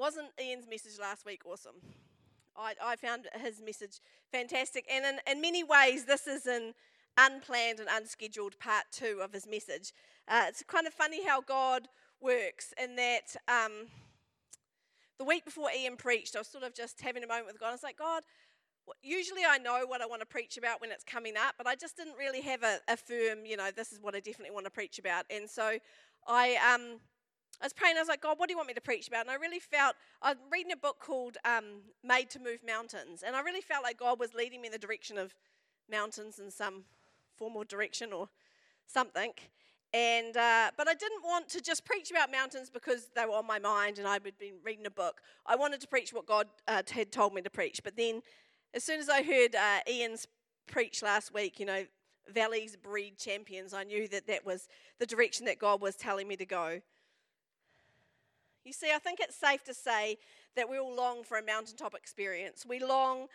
Wasn't 0.00 0.28
Ian's 0.42 0.66
message 0.66 0.98
last 0.98 1.26
week 1.26 1.42
awesome? 1.44 1.74
I, 2.56 2.72
I 2.82 2.96
found 2.96 3.28
his 3.38 3.60
message 3.60 4.00
fantastic. 4.32 4.86
And 4.90 5.04
in, 5.04 5.18
in 5.30 5.42
many 5.42 5.62
ways, 5.62 6.06
this 6.06 6.26
is 6.26 6.46
an 6.46 6.72
unplanned 7.18 7.80
and 7.80 7.88
unscheduled 7.92 8.58
part 8.58 8.84
two 8.90 9.20
of 9.22 9.34
his 9.34 9.46
message. 9.46 9.92
Uh, 10.26 10.44
it's 10.48 10.62
kind 10.66 10.86
of 10.86 10.94
funny 10.94 11.26
how 11.26 11.42
God 11.42 11.88
works 12.18 12.72
in 12.82 12.96
that 12.96 13.36
um, 13.46 13.88
the 15.18 15.24
week 15.24 15.44
before 15.44 15.68
Ian 15.70 15.98
preached, 15.98 16.34
I 16.34 16.38
was 16.38 16.48
sort 16.48 16.64
of 16.64 16.74
just 16.74 17.02
having 17.02 17.22
a 17.22 17.26
moment 17.26 17.48
with 17.48 17.60
God. 17.60 17.68
I 17.68 17.72
was 17.72 17.82
like, 17.82 17.98
God, 17.98 18.22
usually 19.02 19.42
I 19.46 19.58
know 19.58 19.84
what 19.86 20.00
I 20.00 20.06
want 20.06 20.22
to 20.22 20.26
preach 20.26 20.56
about 20.56 20.80
when 20.80 20.90
it's 20.92 21.04
coming 21.04 21.34
up, 21.36 21.56
but 21.58 21.66
I 21.66 21.74
just 21.74 21.98
didn't 21.98 22.16
really 22.18 22.40
have 22.40 22.62
a, 22.62 22.78
a 22.88 22.96
firm, 22.96 23.44
you 23.44 23.58
know, 23.58 23.68
this 23.70 23.92
is 23.92 24.00
what 24.00 24.14
I 24.14 24.20
definitely 24.20 24.54
want 24.54 24.64
to 24.64 24.70
preach 24.70 24.98
about. 24.98 25.26
And 25.28 25.48
so 25.50 25.76
I, 26.26 26.56
um, 26.74 27.00
I 27.60 27.66
was 27.66 27.72
praying, 27.72 27.96
I 27.96 28.00
was 28.00 28.08
like, 28.08 28.22
God, 28.22 28.38
what 28.38 28.48
do 28.48 28.52
you 28.52 28.56
want 28.56 28.68
me 28.68 28.74
to 28.74 28.80
preach 28.80 29.06
about? 29.08 29.22
And 29.22 29.30
I 29.30 29.34
really 29.34 29.58
felt, 29.58 29.94
I 30.22 30.30
was 30.30 30.38
reading 30.50 30.72
a 30.72 30.76
book 30.76 30.98
called 30.98 31.36
um, 31.44 31.82
Made 32.02 32.30
to 32.30 32.38
Move 32.38 32.60
Mountains, 32.66 33.22
and 33.22 33.36
I 33.36 33.40
really 33.40 33.60
felt 33.60 33.82
like 33.82 33.98
God 33.98 34.18
was 34.18 34.34
leading 34.34 34.62
me 34.62 34.68
in 34.68 34.72
the 34.72 34.78
direction 34.78 35.18
of 35.18 35.34
mountains 35.90 36.38
in 36.38 36.50
some 36.50 36.84
form 37.36 37.56
or 37.56 37.64
direction 37.64 38.12
or 38.12 38.28
something. 38.86 39.32
And 39.92 40.36
uh, 40.36 40.70
but 40.76 40.88
I 40.88 40.94
didn't 40.94 41.22
want 41.24 41.48
to 41.48 41.60
just 41.60 41.84
preach 41.84 42.10
about 42.12 42.30
mountains 42.30 42.70
because 42.70 43.08
they 43.16 43.26
were 43.26 43.32
on 43.32 43.46
my 43.46 43.58
mind 43.58 43.98
and 43.98 44.06
I 44.06 44.14
had 44.14 44.22
been 44.22 44.54
reading 44.64 44.86
a 44.86 44.90
book. 44.90 45.20
I 45.46 45.56
wanted 45.56 45.80
to 45.80 45.88
preach 45.88 46.12
what 46.12 46.26
God 46.26 46.46
uh, 46.68 46.82
had 46.88 47.10
told 47.10 47.34
me 47.34 47.42
to 47.42 47.50
preach. 47.50 47.82
But 47.82 47.96
then, 47.96 48.22
as 48.72 48.84
soon 48.84 49.00
as 49.00 49.08
I 49.08 49.22
heard 49.22 49.56
uh, 49.56 49.80
Ian's 49.88 50.28
preach 50.68 51.02
last 51.02 51.34
week, 51.34 51.58
you 51.58 51.66
know, 51.66 51.84
valleys 52.32 52.76
breed 52.76 53.18
champions, 53.18 53.74
I 53.74 53.82
knew 53.82 54.06
that 54.08 54.28
that 54.28 54.46
was 54.46 54.68
the 55.00 55.06
direction 55.06 55.44
that 55.46 55.58
God 55.58 55.80
was 55.80 55.96
telling 55.96 56.28
me 56.28 56.36
to 56.36 56.46
go. 56.46 56.80
You 58.64 58.72
see, 58.72 58.92
I 58.94 58.98
think 58.98 59.20
it's 59.20 59.36
safe 59.36 59.64
to 59.64 59.74
say 59.74 60.18
that 60.56 60.68
we 60.68 60.78
all 60.78 60.94
long 60.94 61.24
for 61.24 61.38
a 61.38 61.44
mountaintop 61.44 61.94
experience. 61.94 62.66
We 62.68 62.78
long 62.78 63.26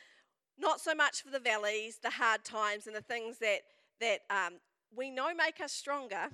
not 0.57 0.79
so 0.79 0.93
much 0.93 1.21
for 1.21 1.31
the 1.31 1.39
valleys, 1.39 1.99
the 2.01 2.11
hard 2.11 2.43
times, 2.43 2.87
and 2.87 2.95
the 2.95 3.01
things 3.01 3.39
that 3.39 3.61
that 4.01 4.19
um, 4.29 4.55
we 4.95 5.09
know 5.09 5.33
make 5.33 5.61
us 5.61 5.71
stronger, 5.71 6.27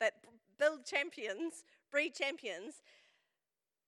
that 0.00 0.14
build 0.58 0.84
champions, 0.84 1.64
breed 1.90 2.14
champions. 2.14 2.82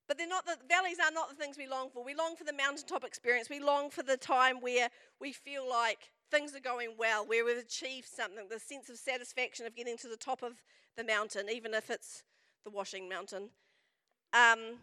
But 0.07 0.19
they're 0.19 0.29
not 0.29 0.45
the 0.45 0.59
valleys 0.69 0.99
are 1.05 1.11
not 1.11 1.31
the 1.31 1.37
things 1.37 1.57
we 1.57 1.67
long 1.67 1.89
for. 1.89 2.05
We 2.05 2.15
long 2.15 2.37
for 2.37 2.45
the 2.45 2.53
mountaintop 2.53 3.05
experience. 3.05 3.49
We 3.49 3.61
long 3.61 3.91
for 3.91 4.03
the 4.03 4.19
time 4.19 4.61
where 4.61 4.91
we 5.19 5.33
feel 5.33 5.69
like 5.69 6.11
things 6.31 6.55
are 6.55 6.61
going 6.61 6.91
well, 6.99 7.27
where 7.27 7.45
we've 7.45 7.57
achieved 7.57 8.09
something, 8.09 8.49
the 8.51 8.59
sense 8.59 8.91
of 8.91 8.99
satisfaction 8.99 9.67
of 9.67 9.75
getting 9.75 9.97
to 9.99 10.09
the 10.09 10.17
top 10.17 10.43
of 10.43 10.63
the 10.97 11.05
mountain, 11.05 11.49
even 11.51 11.73
if 11.73 11.91
it's 11.91 12.23
the 12.65 12.71
washing 12.71 13.09
mountain. 13.09 13.49
Um, 14.35 14.79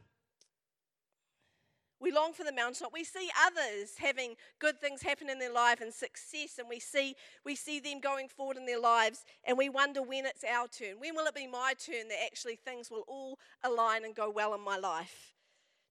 we 2.00 2.12
long 2.12 2.34
for 2.34 2.44
the 2.44 2.52
mountaintop. 2.52 2.92
We 2.92 3.04
see 3.04 3.30
others 3.46 3.94
having 4.00 4.36
good 4.60 4.82
things 4.82 5.04
happen 5.04 5.30
in 5.30 5.38
their 5.38 5.54
life 5.54 5.82
and 5.82 5.94
success, 5.94 6.58
and 6.58 6.68
we 6.68 6.80
see, 6.80 7.16
we 7.46 7.56
see 7.56 7.80
them 7.80 8.00
going 8.00 8.28
forward 8.28 8.58
in 8.58 8.66
their 8.66 8.80
lives, 8.80 9.24
and 9.44 9.56
we 9.58 9.70
wonder 9.70 10.02
when 10.02 10.26
it's 10.26 10.44
our 10.44 10.68
turn. 10.68 10.96
When 11.00 11.16
will 11.16 11.28
it 11.28 11.36
be 11.36 11.46
my 11.46 11.74
turn 11.78 12.08
that 12.08 12.24
actually 12.26 12.56
things 12.56 12.90
will 12.90 13.04
all 13.08 13.38
align 13.64 14.04
and 14.04 14.16
go 14.16 14.32
well 14.32 14.56
in 14.56 14.62
my 14.62 14.78
life? 14.78 15.36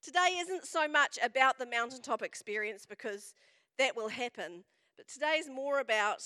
Today 0.03 0.39
isn't 0.39 0.65
so 0.65 0.89
much 0.89 1.19
about 1.23 1.59
the 1.59 1.67
mountaintop 1.67 2.23
experience 2.23 2.87
because 2.89 3.35
that 3.79 3.95
will 3.95 4.09
happen, 4.09 4.65
but 4.97 5.07
today 5.07 5.37
is 5.39 5.49
more 5.49 5.79
about 5.79 6.23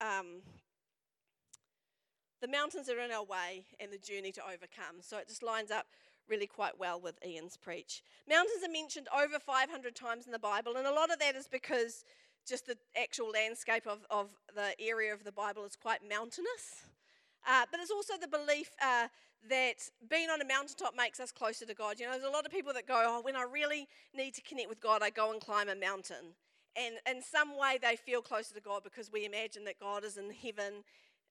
um, 0.00 0.42
the 2.42 2.48
mountains 2.48 2.86
that 2.86 2.96
are 2.96 3.04
in 3.04 3.12
our 3.12 3.24
way 3.24 3.64
and 3.80 3.92
the 3.92 3.98
journey 3.98 4.32
to 4.32 4.42
overcome. 4.42 5.00
So 5.00 5.16
it 5.16 5.28
just 5.28 5.42
lines 5.42 5.70
up 5.70 5.86
really 6.28 6.46
quite 6.46 6.78
well 6.78 7.00
with 7.00 7.18
Ian's 7.26 7.56
preach. 7.56 8.02
Mountains 8.28 8.64
are 8.64 8.72
mentioned 8.72 9.08
over 9.16 9.38
500 9.38 9.94
times 9.94 10.26
in 10.26 10.32
the 10.32 10.38
Bible, 10.38 10.76
and 10.76 10.86
a 10.86 10.92
lot 10.92 11.12
of 11.12 11.18
that 11.18 11.34
is 11.34 11.48
because 11.48 12.04
just 12.46 12.66
the 12.66 12.76
actual 13.00 13.30
landscape 13.30 13.86
of, 13.86 14.04
of 14.10 14.30
the 14.54 14.74
area 14.80 15.12
of 15.12 15.24
the 15.24 15.32
Bible 15.32 15.64
is 15.64 15.76
quite 15.76 16.00
mountainous. 16.08 16.86
Uh, 17.46 17.64
but 17.70 17.80
it's 17.80 17.90
also 17.90 18.14
the 18.20 18.28
belief 18.28 18.70
uh, 18.82 19.08
that 19.48 19.88
being 20.08 20.30
on 20.30 20.40
a 20.40 20.44
mountaintop 20.44 20.94
makes 20.96 21.18
us 21.20 21.32
closer 21.32 21.66
to 21.66 21.74
God. 21.74 21.98
You 21.98 22.06
know, 22.06 22.12
there's 22.12 22.24
a 22.24 22.30
lot 22.30 22.46
of 22.46 22.52
people 22.52 22.72
that 22.74 22.86
go, 22.86 23.02
oh, 23.06 23.20
when 23.22 23.36
I 23.36 23.42
really 23.42 23.88
need 24.14 24.34
to 24.34 24.42
connect 24.42 24.68
with 24.68 24.80
God, 24.80 25.02
I 25.02 25.10
go 25.10 25.32
and 25.32 25.40
climb 25.40 25.68
a 25.68 25.74
mountain. 25.74 26.34
And 26.76 26.94
in 27.08 27.22
some 27.22 27.58
way, 27.58 27.78
they 27.80 27.96
feel 27.96 28.22
closer 28.22 28.54
to 28.54 28.60
God 28.60 28.82
because 28.82 29.12
we 29.12 29.24
imagine 29.24 29.64
that 29.64 29.78
God 29.78 30.04
is 30.04 30.16
in 30.16 30.30
heaven 30.30 30.84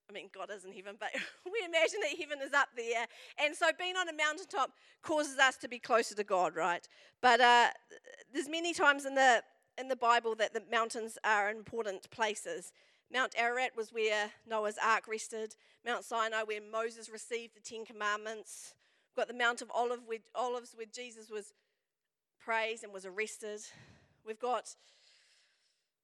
I 0.10 0.14
mean, 0.14 0.30
God 0.34 0.50
is 0.54 0.66
in 0.66 0.74
heaven, 0.74 0.96
but 1.00 1.10
we 1.46 1.66
imagine 1.66 2.00
that 2.02 2.20
heaven 2.20 2.40
is 2.46 2.54
up 2.54 2.70
there. 2.76 3.08
And 3.38 3.56
so 3.56 3.68
being 3.78 3.96
on 3.96 4.10
a 4.10 4.14
mountaintop 4.14 4.72
causes 5.02 5.38
us 5.38 5.58
to 5.58 5.68
be 5.68 5.80
closer 5.80 6.16
to 6.16 6.24
God, 6.24 6.56
right? 6.56 6.88
But 7.22 7.40
uh, 7.40 7.68
there's 8.34 8.50
many 8.50 8.74
times 8.74 9.06
in 9.06 9.16
the, 9.16 9.42
in 9.78 9.88
the 9.88 9.96
Bible 9.96 10.36
that 10.36 10.54
the 10.54 10.64
mountains 10.70 11.18
are 11.24 11.50
important 11.50 12.10
places. 12.12 12.74
Mount 13.12 13.34
Ararat 13.38 13.72
was 13.76 13.92
where 13.92 14.32
Noah's 14.48 14.78
ark 14.84 15.08
rested. 15.08 15.56
Mount 15.86 16.04
Sinai, 16.04 16.44
where 16.44 16.62
Moses 16.62 17.10
received 17.10 17.56
the 17.56 17.60
Ten 17.60 17.86
Commandments. 17.86 18.76
We've 19.10 19.22
got 19.22 19.28
the 19.28 19.38
Mount 19.38 19.62
of 19.62 19.72
Olive 19.74 20.02
where, 20.06 20.20
Olives, 20.36 20.74
where 20.76 20.86
Jesus 20.86 21.30
was 21.30 21.54
praised 22.40 22.84
and 22.84 22.94
was 22.94 23.06
arrested. 23.06 23.62
We've 24.26 24.40
got 24.40 24.76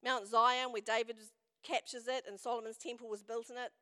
Mount 0.04 0.26
Zion, 0.26 0.72
where 0.72 0.82
David 0.82 1.16
captures 1.62 2.08
it 2.08 2.24
and 2.28 2.38
Solomon's 2.38 2.76
temple 2.76 3.08
was 3.08 3.22
built 3.22 3.50
in 3.50 3.56
it. 3.56 3.72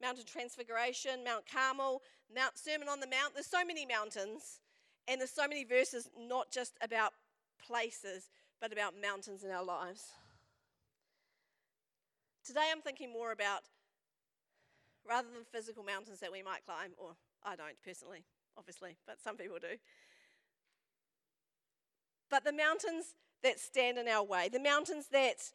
Mount 0.00 0.18
of 0.18 0.26
Transfiguration, 0.26 1.24
Mount 1.24 1.44
Carmel, 1.52 2.02
Mount 2.34 2.56
Sermon 2.56 2.88
on 2.88 3.00
the 3.00 3.06
Mount. 3.06 3.34
There's 3.34 3.46
so 3.46 3.64
many 3.64 3.84
mountains, 3.84 4.60
and 5.06 5.20
there's 5.20 5.30
so 5.30 5.48
many 5.48 5.64
verses 5.64 6.08
not 6.18 6.50
just 6.50 6.74
about 6.80 7.12
places, 7.64 8.30
but 8.60 8.72
about 8.72 8.94
mountains 9.00 9.44
in 9.44 9.50
our 9.50 9.64
lives. 9.64 10.12
Today 12.44 12.70
I'm 12.72 12.80
thinking 12.80 13.12
more 13.12 13.32
about 13.32 13.62
rather 15.06 15.28
than 15.28 15.44
physical 15.50 15.82
mountains 15.82 16.20
that 16.20 16.32
we 16.32 16.42
might 16.42 16.64
climb, 16.64 16.92
or 16.96 17.16
I 17.44 17.56
don't 17.56 17.76
personally, 17.84 18.24
obviously, 18.56 18.96
but 19.06 19.20
some 19.22 19.36
people 19.36 19.58
do. 19.60 19.76
But 22.30 22.44
the 22.44 22.52
mountains 22.52 23.14
that 23.42 23.58
stand 23.58 23.98
in 23.98 24.08
our 24.08 24.24
way, 24.24 24.48
the 24.48 24.60
mountains 24.60 25.06
that 25.12 25.52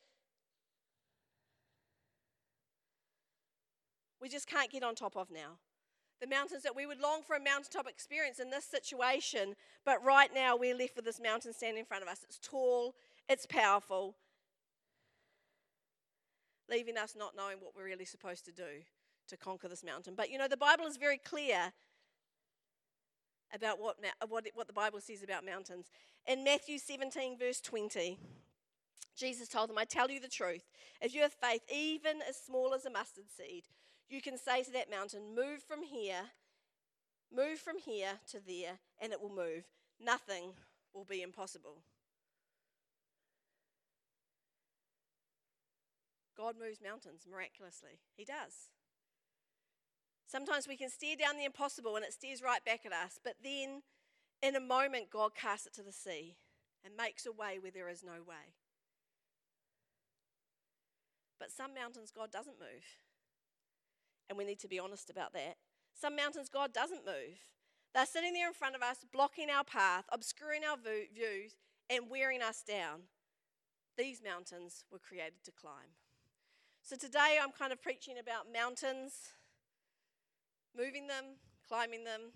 we 4.24 4.30
just 4.30 4.48
can't 4.48 4.72
get 4.72 4.84
on 4.84 4.96
top 4.96 5.18
of 5.18 5.30
now. 5.30 5.60
The 6.22 6.28
mountains 6.28 6.64
that 6.64 6.74
we 6.74 6.86
would 6.86 7.02
long 7.02 7.24
for 7.28 7.36
a 7.36 7.44
mountaintop 7.44 7.90
experience 7.90 8.40
in 8.40 8.50
this 8.50 8.64
situation, 8.64 9.56
but 9.84 10.02
right 10.02 10.30
now 10.34 10.56
we're 10.56 10.78
left 10.78 10.96
with 10.96 11.04
this 11.04 11.20
mountain 11.22 11.52
standing 11.52 11.80
in 11.80 11.86
front 11.86 12.04
of 12.04 12.10
us. 12.10 12.20
It's 12.24 12.40
tall, 12.40 12.96
it's 13.28 13.46
powerful, 13.46 14.16
leaving 16.72 16.98
us 16.98 17.16
not 17.18 17.36
knowing 17.36 17.58
what 17.60 17.76
we're 17.76 17.84
really 17.84 18.06
supposed 18.06 18.46
to 18.46 18.54
do 18.54 18.82
to 19.28 19.36
conquer 19.36 19.68
this 19.68 19.84
mountain. 19.84 20.14
But 20.16 20.32
you 20.32 20.38
know, 20.38 20.48
the 20.48 20.56
Bible 20.56 20.86
is 20.86 20.96
very 20.96 21.18
clear 21.18 21.74
about 23.54 23.82
what, 23.82 23.98
what, 24.30 24.48
what 24.54 24.68
the 24.68 24.74
Bible 24.74 25.02
says 25.02 25.22
about 25.22 25.46
mountains. 25.46 25.88
In 26.26 26.46
Matthew 26.46 26.78
17, 26.78 27.38
verse 27.38 27.60
20, 27.60 28.18
Jesus 29.18 29.50
told 29.50 29.70
them, 29.70 29.78
I 29.78 29.84
tell 29.84 30.10
you 30.10 30.22
the 30.22 30.30
truth. 30.30 30.64
If 31.02 31.14
you 31.14 31.24
have 31.24 31.34
faith, 31.34 31.62
even 31.70 32.20
as 32.28 32.38
small 32.38 32.74
as 32.74 32.86
a 32.86 32.90
mustard 32.90 33.26
seed, 33.30 33.66
you 34.10 34.22
can 34.22 34.38
say 34.38 34.64
to 34.64 34.72
that 34.72 34.90
mountain, 34.90 35.36
Move 35.36 35.62
from 35.62 35.84
here, 35.84 36.32
move 37.36 37.60
from 37.60 37.78
here 37.78 38.20
to 38.32 38.40
there, 38.46 38.80
and 39.02 39.12
it 39.12 39.22
will 39.22 39.30
move. 39.30 39.66
Nothing 40.00 40.54
will 40.94 41.06
be 41.06 41.22
impossible. 41.22 41.78
God 46.38 46.56
moves 46.60 46.80
mountains 46.84 47.26
miraculously. 47.30 48.00
He 48.16 48.26
does. 48.26 48.70
Sometimes 50.26 50.68
we 50.68 50.78
can 50.78 50.90
stare 50.90 51.16
down 51.16 51.38
the 51.38 51.46
impossible 51.46 51.96
and 51.96 52.04
it 52.04 52.12
stares 52.12 52.42
right 52.42 52.64
back 52.66 52.86
at 52.86 52.92
us, 52.92 53.20
but 53.24 53.36
then 53.44 53.84
in 54.42 54.56
a 54.56 54.60
moment, 54.60 55.12
God 55.12 55.36
casts 55.36 55.68
it 55.68 55.74
to 55.76 55.84
the 55.84 55.92
sea 55.92 56.36
and 56.84 56.98
makes 56.98 57.26
a 57.26 57.32
way 57.32 57.60
where 57.60 57.72
there 57.72 57.88
is 57.88 58.04
no 58.04 58.24
way. 58.28 58.56
But 61.40 61.52
some 61.52 61.74
mountains, 61.74 62.12
God 62.12 62.32
doesn't 62.32 62.60
move 62.60 62.84
and 64.34 64.38
we 64.40 64.46
need 64.46 64.60
to 64.60 64.68
be 64.68 64.80
honest 64.80 65.12
about 65.12 65.32
that. 65.34 65.58
Some 65.94 66.16
mountains 66.16 66.50
God 66.50 66.74
doesn't 66.74 67.06
move. 67.06 67.38
They're 67.94 68.08
sitting 68.08 68.34
there 68.34 68.48
in 68.48 68.54
front 68.56 68.76
of 68.76 68.82
us, 68.82 69.06
blocking 69.14 69.52
our 69.52 69.64
path, 69.64 70.06
obscuring 70.12 70.64
our 70.64 70.76
views, 70.76 71.54
and 71.88 72.10
wearing 72.10 72.42
us 72.42 72.64
down. 72.64 73.02
These 73.96 74.24
mountains 74.26 74.86
were 74.92 74.98
created 74.98 75.44
to 75.46 75.52
climb. 75.52 75.94
So 76.82 76.96
today 76.96 77.38
I'm 77.40 77.52
kind 77.52 77.72
of 77.72 77.80
preaching 77.80 78.16
about 78.20 78.52
mountains, 78.52 79.14
moving 80.76 81.06
them, 81.06 81.38
climbing 81.68 82.04
them, 82.04 82.32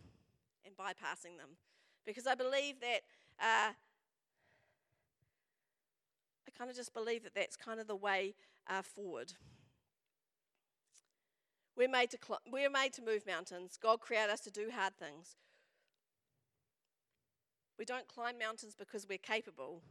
and 0.64 0.78
bypassing 0.78 1.36
them. 1.40 1.58
Because 2.06 2.28
I 2.28 2.36
believe 2.36 2.80
that, 2.82 3.02
uh, 3.40 3.74
I 6.46 6.52
kind 6.56 6.70
of 6.70 6.76
just 6.76 6.94
believe 6.94 7.24
that 7.24 7.34
that's 7.34 7.56
kind 7.56 7.80
of 7.80 7.88
the 7.88 7.96
way 7.96 8.36
uh, 8.70 8.84
forward. 8.84 9.34
We're 11.78 11.88
made, 11.88 12.10
to 12.12 12.18
cl- 12.26 12.42
we're 12.52 12.72
made 12.72 12.94
to 12.94 13.04
move 13.04 13.28
mountains. 13.28 13.78
God 13.80 14.02
created 14.02 14.32
us 14.32 14.40
to 14.42 14.52
do 14.52 14.72
hard 14.74 14.98
things. 14.98 15.36
We 17.78 17.86
don't 17.86 18.08
climb 18.08 18.40
mountains 18.40 18.76
because 18.78 19.06
we're 19.08 19.20
capable. 19.20 19.84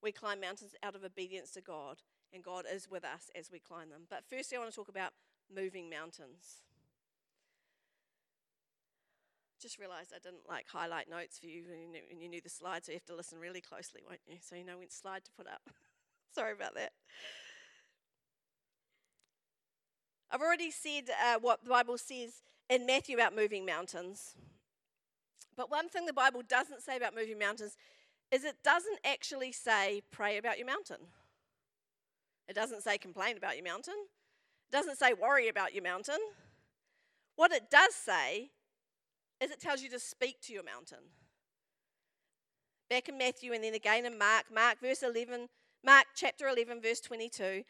We 0.00 0.12
climb 0.12 0.40
mountains 0.40 0.76
out 0.84 0.94
of 0.94 1.02
obedience 1.02 1.50
to 1.52 1.60
God, 1.60 1.98
and 2.32 2.44
God 2.44 2.64
is 2.72 2.88
with 2.88 3.04
us 3.04 3.28
as 3.34 3.50
we 3.50 3.58
climb 3.58 3.90
them. 3.90 4.02
But 4.08 4.22
firstly, 4.24 4.56
I 4.56 4.60
want 4.60 4.70
to 4.70 4.76
talk 4.76 4.88
about 4.88 5.10
moving 5.52 5.90
mountains. 5.90 6.62
Just 9.60 9.78
realised 9.78 10.12
I 10.14 10.20
didn't 10.22 10.48
like 10.48 10.66
highlight 10.68 11.10
notes 11.10 11.38
for 11.38 11.46
you 11.46 11.64
when 11.68 11.80
you, 11.80 11.88
knew, 11.88 12.00
when 12.08 12.20
you 12.20 12.28
knew 12.28 12.40
the 12.40 12.48
slides, 12.48 12.86
so 12.86 12.92
you 12.92 12.96
have 12.96 13.04
to 13.06 13.16
listen 13.16 13.38
really 13.38 13.60
closely, 13.60 14.00
won't 14.06 14.20
you? 14.26 14.36
So 14.40 14.54
you 14.54 14.64
know 14.64 14.78
which 14.78 14.92
slide 14.92 15.24
to 15.24 15.30
put 15.36 15.48
up. 15.48 15.68
Sorry 16.34 16.52
about 16.52 16.76
that. 16.76 16.92
I've 20.30 20.40
already 20.40 20.70
said 20.70 21.10
uh, 21.10 21.38
what 21.40 21.64
the 21.64 21.70
Bible 21.70 21.98
says 21.98 22.42
in 22.68 22.86
Matthew 22.86 23.16
about 23.16 23.34
moving 23.34 23.66
mountains. 23.66 24.36
But 25.56 25.70
one 25.70 25.88
thing 25.88 26.06
the 26.06 26.12
Bible 26.12 26.42
doesn't 26.46 26.82
say 26.82 26.96
about 26.96 27.14
moving 27.14 27.38
mountains 27.38 27.76
is 28.30 28.44
it 28.44 28.56
doesn't 28.62 29.00
actually 29.04 29.50
say 29.50 30.02
pray 30.12 30.38
about 30.38 30.56
your 30.56 30.66
mountain. 30.66 30.98
It 32.48 32.54
doesn't 32.54 32.82
say 32.82 32.96
complain 32.96 33.36
about 33.36 33.56
your 33.56 33.64
mountain. 33.64 33.94
It 34.68 34.72
doesn't 34.72 34.98
say 34.98 35.12
worry 35.12 35.48
about 35.48 35.74
your 35.74 35.82
mountain. 35.82 36.20
What 37.34 37.52
it 37.52 37.70
does 37.70 37.94
say 37.94 38.50
is 39.40 39.50
it 39.50 39.60
tells 39.60 39.82
you 39.82 39.90
to 39.90 39.98
speak 39.98 40.40
to 40.42 40.52
your 40.52 40.62
mountain. 40.62 40.98
Back 42.88 43.08
in 43.08 43.18
Matthew 43.18 43.52
and 43.52 43.64
then 43.64 43.74
again 43.74 44.06
in 44.06 44.18
Mark, 44.18 44.44
Mark 44.52 44.80
verse 44.80 45.02
11, 45.02 45.48
Mark 45.84 46.06
chapter 46.14 46.46
11 46.46 46.80
verse 46.80 47.00
22. 47.00 47.64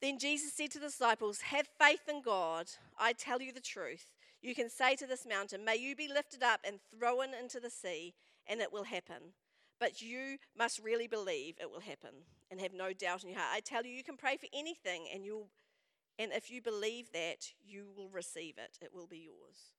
Then 0.00 0.18
Jesus 0.18 0.52
said 0.52 0.70
to 0.72 0.78
the 0.78 0.86
disciples, 0.86 1.40
"Have 1.40 1.66
faith 1.66 2.08
in 2.08 2.22
God. 2.22 2.70
I 2.98 3.12
tell 3.12 3.40
you 3.40 3.52
the 3.52 3.60
truth. 3.60 4.14
You 4.42 4.54
can 4.54 4.68
say 4.68 4.94
to 4.96 5.06
this 5.06 5.26
mountain, 5.26 5.64
May 5.64 5.76
you 5.76 5.96
be 5.96 6.08
lifted 6.08 6.42
up 6.42 6.60
and 6.64 6.80
thrown 6.90 7.34
into 7.34 7.60
the 7.60 7.70
sea, 7.70 8.14
and 8.46 8.60
it 8.60 8.72
will 8.72 8.84
happen. 8.84 9.34
But 9.78 10.00
you 10.00 10.38
must 10.56 10.78
really 10.78 11.06
believe 11.06 11.58
it 11.60 11.70
will 11.70 11.80
happen 11.80 12.26
and 12.50 12.60
have 12.60 12.72
no 12.72 12.92
doubt 12.92 13.24
in 13.24 13.30
your 13.30 13.38
heart. 13.38 13.54
I 13.54 13.60
tell 13.60 13.84
you, 13.84 13.92
you 13.92 14.04
can 14.04 14.16
pray 14.16 14.36
for 14.36 14.46
anything, 14.52 15.08
and 15.12 15.24
you'll 15.24 15.50
and 16.18 16.32
if 16.32 16.50
you 16.50 16.62
believe 16.62 17.12
that, 17.12 17.52
you 17.62 17.88
will 17.94 18.08
receive 18.08 18.54
it. 18.56 18.78
It 18.80 18.94
will 18.94 19.06
be 19.06 19.18
yours. 19.18 19.74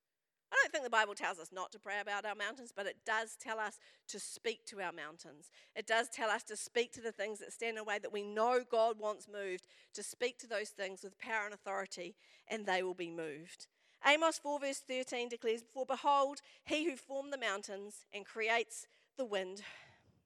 I 0.51 0.55
don't 0.61 0.71
think 0.71 0.83
the 0.83 0.89
Bible 0.89 1.13
tells 1.13 1.39
us 1.39 1.51
not 1.51 1.71
to 1.73 1.79
pray 1.79 1.99
about 1.99 2.25
our 2.25 2.35
mountains, 2.35 2.71
but 2.73 2.85
it 2.85 2.97
does 3.05 3.35
tell 3.35 3.59
us 3.59 3.79
to 4.07 4.19
speak 4.19 4.65
to 4.67 4.81
our 4.81 4.94
mountains. 4.94 5.51
It 5.75 5.88
does 5.88 6.07
tell 6.09 6.29
us 6.29 6.44
to 6.44 6.55
speak 6.55 6.94
to 6.94 7.01
the 7.01 7.11
things 7.11 7.39
that 7.39 7.51
stand 7.51 7.71
in 7.71 7.75
the 7.75 7.83
way 7.83 7.99
that 7.99 8.13
we 8.13 8.23
know 8.23 8.63
God 8.69 8.97
wants 8.97 9.27
moved, 9.31 9.67
to 9.94 10.03
speak 10.03 10.39
to 10.39 10.47
those 10.47 10.69
things 10.69 11.03
with 11.03 11.19
power 11.19 11.45
and 11.45 11.53
authority, 11.53 12.15
and 12.47 12.65
they 12.65 12.81
will 12.81 12.94
be 12.94 13.11
moved. 13.11 13.67
Amos 14.05 14.38
4, 14.38 14.59
verse 14.59 14.79
13 14.88 15.27
declares, 15.27 15.63
For 15.73 15.85
behold, 15.85 16.41
he 16.63 16.85
who 16.85 16.95
formed 16.95 17.33
the 17.33 17.38
mountains 17.38 18.05
and 18.13 18.25
creates 18.25 18.88
the 19.17 19.25
wind, 19.25 19.63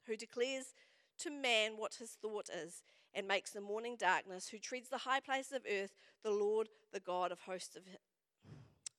who 0.06 0.16
declares 0.16 0.76
to 1.20 1.32
man 1.32 1.78
what 1.78 1.96
his 1.96 2.12
thought 2.12 2.50
is, 2.50 2.84
and 3.14 3.28
makes 3.28 3.52
the 3.52 3.62
morning 3.62 3.96
darkness, 3.98 4.50
who 4.50 4.60
treads 4.60 4.90
the 4.90 5.00
high 5.00 5.20
places 5.20 5.54
of 5.54 5.66
earth, 5.70 5.96
the 6.24 6.32
Lord, 6.32 6.70
the 6.94 7.00
God 7.00 7.32
of 7.32 7.42
hosts 7.42 7.76
of 7.76 7.84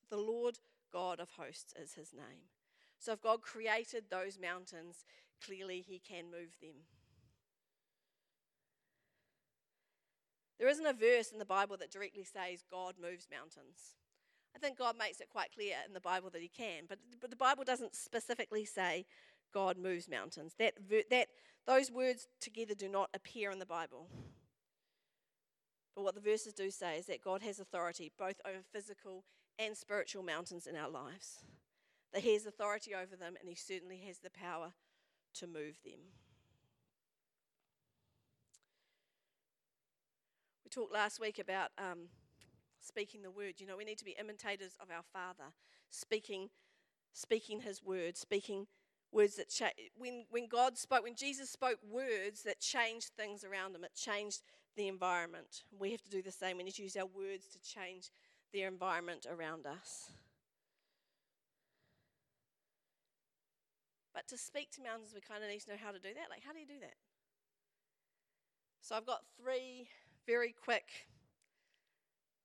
the 0.09 0.17
Lord 0.17 0.59
God 0.93 1.19
of 1.19 1.31
hosts 1.37 1.73
is 1.81 1.95
his 1.95 2.13
name. 2.13 2.47
So 2.99 3.11
if 3.11 3.21
God 3.21 3.41
created 3.41 4.05
those 4.09 4.39
mountains, 4.39 5.03
clearly 5.45 5.83
he 5.85 5.99
can 5.99 6.25
move 6.25 6.55
them. 6.61 6.85
There 10.59 10.69
isn't 10.69 10.85
a 10.85 10.93
verse 10.93 11.31
in 11.31 11.39
the 11.39 11.45
Bible 11.45 11.75
that 11.77 11.91
directly 11.91 12.23
says 12.23 12.63
God 12.71 12.95
moves 13.01 13.27
mountains. 13.29 13.97
I 14.55 14.59
think 14.59 14.77
God 14.77 14.95
makes 14.97 15.19
it 15.19 15.29
quite 15.29 15.51
clear 15.53 15.75
in 15.85 15.93
the 15.93 15.99
Bible 15.99 16.29
that 16.29 16.41
He 16.41 16.47
can, 16.47 16.83
but, 16.87 16.99
but 17.19 17.29
the 17.29 17.35
Bible 17.35 17.63
doesn't 17.63 17.95
specifically 17.95 18.65
say 18.65 19.05
God 19.53 19.77
moves 19.77 20.07
mountains. 20.07 20.53
That, 20.59 20.75
that, 21.09 21.27
those 21.65 21.91
words 21.91 22.27
together 22.39 22.75
do 22.75 22.87
not 22.87 23.09
appear 23.13 23.51
in 23.51 23.59
the 23.59 23.65
Bible. 23.65 24.07
But 25.95 26.03
what 26.03 26.15
the 26.15 26.21
verses 26.21 26.53
do 26.53 26.71
say 26.71 26.97
is 26.97 27.07
that 27.07 27.23
God 27.23 27.41
has 27.41 27.59
authority 27.59 28.11
both 28.17 28.39
over 28.45 28.59
physical 28.71 29.23
and 29.59 29.75
spiritual 29.77 30.23
mountains 30.23 30.67
in 30.67 30.75
our 30.75 30.89
lives. 30.89 31.39
That 32.13 32.21
He 32.21 32.33
has 32.33 32.45
authority 32.45 32.93
over 32.93 33.15
them 33.15 33.35
and 33.39 33.49
He 33.49 33.55
certainly 33.55 33.97
has 34.07 34.19
the 34.19 34.29
power 34.29 34.73
to 35.35 35.47
move 35.47 35.79
them. 35.83 35.99
We 40.63 40.69
talked 40.69 40.93
last 40.93 41.19
week 41.19 41.39
about 41.39 41.71
um, 41.77 42.09
speaking 42.79 43.21
the 43.21 43.31
word. 43.31 43.55
You 43.57 43.67
know, 43.67 43.77
we 43.77 43.85
need 43.85 43.97
to 43.97 44.05
be 44.05 44.15
imitators 44.19 44.77
of 44.79 44.89
our 44.91 45.03
Father, 45.11 45.51
speaking, 45.89 46.49
speaking 47.13 47.61
His 47.61 47.83
word, 47.83 48.17
speaking 48.17 48.67
words 49.11 49.35
that 49.35 49.49
cha- 49.49 49.71
when 49.95 50.25
when 50.29 50.47
God 50.47 50.77
spoke, 50.77 51.03
when 51.03 51.15
Jesus 51.15 51.49
spoke 51.49 51.79
words 51.87 52.43
that 52.43 52.59
changed 52.59 53.11
things 53.17 53.43
around 53.43 53.75
Him, 53.75 53.83
it 53.83 53.95
changed 53.95 54.41
the 54.75 54.87
environment. 54.87 55.63
We 55.77 55.91
have 55.91 56.01
to 56.03 56.09
do 56.09 56.21
the 56.21 56.31
same. 56.31 56.57
We 56.57 56.63
need 56.63 56.75
to 56.75 56.83
use 56.83 56.97
our 56.97 57.05
words 57.05 57.45
to 57.47 57.59
change 57.61 58.09
the 58.53 58.61
environment 58.63 59.25
around 59.29 59.65
us. 59.65 60.11
But 64.13 64.27
to 64.27 64.37
speak 64.37 64.71
to 64.73 64.83
mountains, 64.83 65.11
we 65.13 65.21
kind 65.21 65.43
of 65.43 65.49
need 65.49 65.61
to 65.61 65.71
know 65.71 65.77
how 65.83 65.91
to 65.91 65.99
do 65.99 66.13
that. 66.13 66.29
Like, 66.29 66.43
how 66.45 66.53
do 66.53 66.59
you 66.59 66.67
do 66.67 66.79
that? 66.81 66.93
So 68.81 68.95
I've 68.95 69.05
got 69.05 69.21
three 69.41 69.87
very 70.27 70.53
quick 70.53 71.07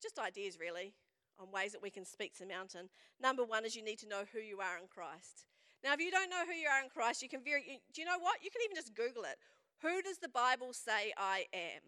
just 0.02 0.18
ideas 0.18 0.58
really 0.60 0.94
on 1.38 1.50
ways 1.50 1.72
that 1.72 1.82
we 1.82 1.90
can 1.90 2.04
speak 2.04 2.32
to 2.34 2.40
the 2.40 2.48
mountain. 2.48 2.88
Number 3.20 3.44
one 3.44 3.64
is 3.64 3.76
you 3.76 3.82
need 3.82 3.98
to 3.98 4.08
know 4.08 4.22
who 4.32 4.40
you 4.40 4.60
are 4.60 4.78
in 4.78 4.86
Christ. 4.88 5.46
Now, 5.84 5.92
if 5.92 6.00
you 6.00 6.10
don't 6.10 6.30
know 6.30 6.44
who 6.46 6.52
you 6.52 6.68
are 6.68 6.82
in 6.82 6.88
Christ, 6.88 7.22
you 7.22 7.28
can 7.28 7.42
very, 7.44 7.80
do 7.92 8.00
you 8.00 8.06
know 8.06 8.18
what? 8.18 8.42
You 8.42 8.50
can 8.50 8.62
even 8.64 8.76
just 8.76 8.94
Google 8.94 9.24
it. 9.24 9.38
Who 9.82 10.02
does 10.02 10.18
the 10.18 10.28
Bible 10.28 10.72
say 10.72 11.12
I 11.16 11.46
am? 11.52 11.82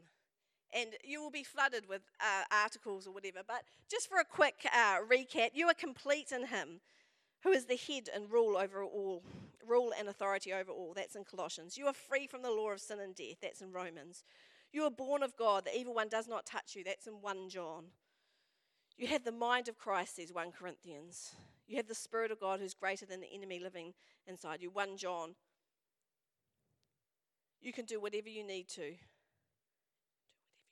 And 0.72 0.90
you 1.02 1.20
will 1.20 1.31
be 1.31 1.43
flooded 1.43 1.88
with 1.88 2.02
uh, 2.20 2.44
articles 2.50 3.06
or 3.06 3.12
whatever. 3.12 3.40
But 3.46 3.62
just 3.90 4.08
for 4.08 4.19
a 4.19 4.25
quick 4.25 4.67
uh, 4.67 4.99
recap, 5.00 5.50
you 5.55 5.67
are 5.67 5.75
complete 5.75 6.32
in 6.32 6.46
Him, 6.46 6.81
who 7.43 7.50
is 7.50 7.67
the 7.67 7.76
head 7.76 8.08
and 8.14 8.31
rule 8.31 8.56
over 8.56 8.84
all, 8.84 9.22
rule 9.67 9.93
and 9.99 10.08
authority 10.08 10.52
over 10.52 10.70
all. 10.70 10.93
That's 10.94 11.17
in 11.17 11.25
Colossians. 11.25 11.76
You 11.76 11.87
are 11.87 11.93
free 11.93 12.26
from 12.26 12.43
the 12.43 12.50
law 12.50 12.70
of 12.70 12.81
sin 12.81 13.00
and 13.00 13.14
death. 13.14 13.38
That's 13.43 13.61
in 13.62 13.72
Romans. 13.72 14.22
You 14.72 14.84
are 14.84 14.90
born 14.90 15.22
of 15.22 15.37
God. 15.37 15.64
The 15.64 15.76
evil 15.76 15.94
one 15.94 16.08
does 16.08 16.28
not 16.28 16.46
touch 16.46 16.76
you. 16.76 16.84
That's 16.84 17.06
in 17.06 17.14
1 17.14 17.49
John. 17.49 17.87
You 18.96 19.08
have 19.08 19.25
the 19.25 19.32
mind 19.32 19.69
of 19.69 19.78
Christ, 19.78 20.16
says 20.16 20.32
1 20.32 20.52
Corinthians. 20.52 21.32
You 21.66 21.76
have 21.76 21.88
the 21.88 21.94
Spirit 21.94 22.31
of 22.31 22.40
God 22.40 22.61
who's 22.61 22.75
greater 22.75 23.06
than 23.06 23.20
the 23.20 23.32
enemy 23.32 23.58
living 23.58 23.94
inside 24.26 24.61
you, 24.61 24.70
1 24.70 24.96
John. 24.96 25.34
You 27.61 27.73
can 27.73 27.85
do 27.85 28.00
whatever 28.00 28.28
you 28.28 28.45
need 28.45 28.68
to. 28.71 28.95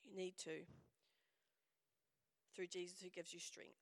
You 0.08 0.16
need 0.16 0.36
to 0.44 0.64
through 2.54 2.66
Jesus 2.66 3.00
who 3.00 3.08
gives 3.10 3.32
you 3.32 3.38
strength. 3.38 3.78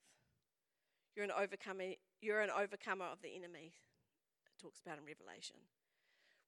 You're 1.15 1.25
an 1.25 1.31
overcomer, 1.31 1.95
you're 2.21 2.43
an 2.43 2.51
overcomer 2.51 3.07
of 3.07 3.23
the 3.23 3.35
enemy. 3.35 3.73
It 3.73 4.63
talks 4.63 4.81
about 4.81 4.99
in 4.99 5.05
Revelation. 5.07 5.57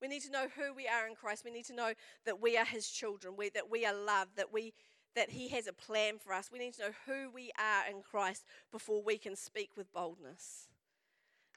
We 0.01 0.09
need 0.09 0.23
to 0.23 0.31
know 0.31 0.47
who 0.55 0.75
we 0.75 0.87
are 0.87 1.09
in 1.09 1.15
Christ. 1.15 1.45
We 1.45 1.51
need 1.51 1.65
to 1.67 1.75
know 1.75 1.93
that 2.27 2.41
we 2.41 2.57
are 2.57 2.65
His 2.65 2.89
children, 2.89 3.35
we, 3.37 3.49
that 3.51 3.71
we 3.71 3.87
are 3.87 3.95
loved, 3.95 4.37
that, 4.37 4.53
we, 4.53 4.75
that 5.17 5.31
He 5.31 5.49
has 5.49 5.67
a 5.67 5.73
plan 5.73 6.19
for 6.19 6.33
us. 6.33 6.51
We 6.53 6.59
need 6.59 6.75
to 6.75 6.83
know 6.83 6.93
who 7.07 7.31
we 7.31 7.51
are 7.59 7.91
in 7.91 8.03
Christ 8.03 8.45
before 8.71 9.03
we 9.03 9.17
can 9.17 9.35
speak 9.35 9.71
with 9.77 9.93
boldness. 9.93 10.68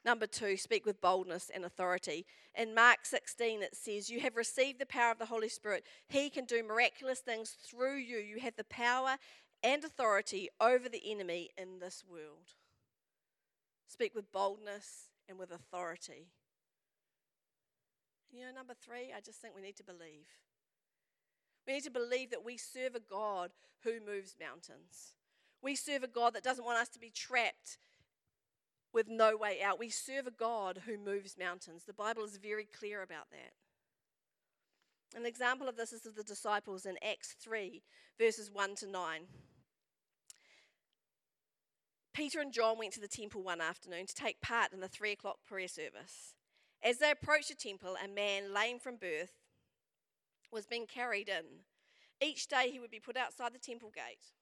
Number 0.04 0.26
two, 0.26 0.56
speak 0.56 0.84
with 0.84 1.00
boldness 1.00 1.50
and 1.54 1.64
authority. 1.64 2.26
In 2.56 2.74
Mark 2.74 3.04
16, 3.04 3.62
it 3.62 3.76
says, 3.76 4.10
You 4.10 4.20
have 4.20 4.36
received 4.36 4.80
the 4.80 4.86
power 4.86 5.12
of 5.12 5.18
the 5.18 5.26
Holy 5.26 5.48
Spirit. 5.48 5.84
He 6.08 6.28
can 6.28 6.44
do 6.44 6.62
miraculous 6.62 7.20
things 7.20 7.50
through 7.50 7.98
you. 7.98 8.18
You 8.18 8.40
have 8.40 8.56
the 8.56 8.64
power 8.64 9.16
and 9.62 9.84
authority 9.84 10.48
over 10.60 10.88
the 10.88 11.02
enemy 11.10 11.50
in 11.56 11.78
this 11.78 12.02
world. 12.08 12.54
Speak 13.86 14.14
with 14.14 14.32
boldness 14.32 15.10
and 15.28 15.38
with 15.38 15.52
authority. 15.52 16.26
You 18.32 18.46
know, 18.46 18.52
number 18.52 18.74
three, 18.74 19.12
I 19.16 19.20
just 19.20 19.40
think 19.40 19.54
we 19.54 19.62
need 19.62 19.76
to 19.76 19.84
believe. 19.84 20.26
We 21.66 21.74
need 21.74 21.84
to 21.84 21.90
believe 21.90 22.30
that 22.30 22.44
we 22.44 22.56
serve 22.56 22.96
a 22.96 23.00
God 23.00 23.50
who 23.84 24.00
moves 24.04 24.34
mountains. 24.40 25.14
We 25.62 25.76
serve 25.76 26.02
a 26.02 26.08
God 26.08 26.34
that 26.34 26.42
doesn't 26.42 26.64
want 26.64 26.78
us 26.78 26.88
to 26.88 26.98
be 26.98 27.10
trapped 27.10 27.78
with 28.92 29.08
no 29.08 29.36
way 29.36 29.62
out. 29.62 29.78
We 29.78 29.88
serve 29.88 30.26
a 30.26 30.30
God 30.30 30.82
who 30.86 30.98
moves 30.98 31.36
mountains. 31.38 31.84
The 31.84 31.92
Bible 31.92 32.24
is 32.24 32.36
very 32.36 32.64
clear 32.66 33.02
about 33.02 33.30
that. 33.30 33.52
An 35.18 35.26
example 35.26 35.68
of 35.68 35.76
this 35.76 35.92
is 35.92 36.06
of 36.06 36.14
the 36.14 36.22
disciples 36.22 36.86
in 36.86 36.96
Acts 37.02 37.34
3, 37.40 37.82
verses 38.18 38.50
1 38.50 38.76
to 38.76 38.86
9. 38.86 39.20
Peter 42.14 42.40
and 42.40 42.52
John 42.52 42.78
went 42.78 42.92
to 42.94 43.00
the 43.00 43.08
temple 43.08 43.42
one 43.42 43.60
afternoon 43.60 44.06
to 44.06 44.14
take 44.14 44.40
part 44.40 44.72
in 44.72 44.80
the 44.80 44.88
three 44.88 45.12
o'clock 45.12 45.38
prayer 45.46 45.68
service. 45.68 46.34
As 46.82 46.98
they 46.98 47.10
approached 47.10 47.48
the 47.48 47.54
temple, 47.54 47.96
a 48.02 48.08
man 48.08 48.52
lame 48.52 48.78
from 48.78 48.96
birth 48.96 49.32
was 50.50 50.66
being 50.66 50.86
carried 50.86 51.28
in. 51.28 51.44
Each 52.20 52.46
day 52.46 52.70
he 52.70 52.78
would 52.78 52.90
be 52.90 53.00
put 53.00 53.16
outside 53.16 53.54
the 53.54 53.58
temple 53.58 53.90
gate, 53.94 54.32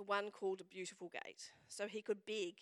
the 0.00 0.04
one 0.04 0.30
called 0.30 0.62
a 0.62 0.64
beautiful 0.64 1.10
gate, 1.12 1.52
so 1.68 1.86
he 1.86 2.00
could 2.00 2.24
beg 2.24 2.54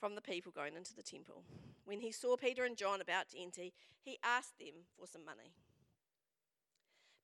from 0.00 0.16
the 0.16 0.20
people 0.20 0.50
going 0.50 0.74
into 0.74 0.92
the 0.92 1.04
temple. 1.04 1.44
When 1.84 2.00
he 2.00 2.10
saw 2.10 2.36
Peter 2.36 2.64
and 2.64 2.76
John 2.76 3.00
about 3.00 3.28
to 3.28 3.40
enter, 3.40 3.70
he 4.02 4.18
asked 4.24 4.58
them 4.58 4.86
for 4.98 5.06
some 5.06 5.24
money. 5.24 5.52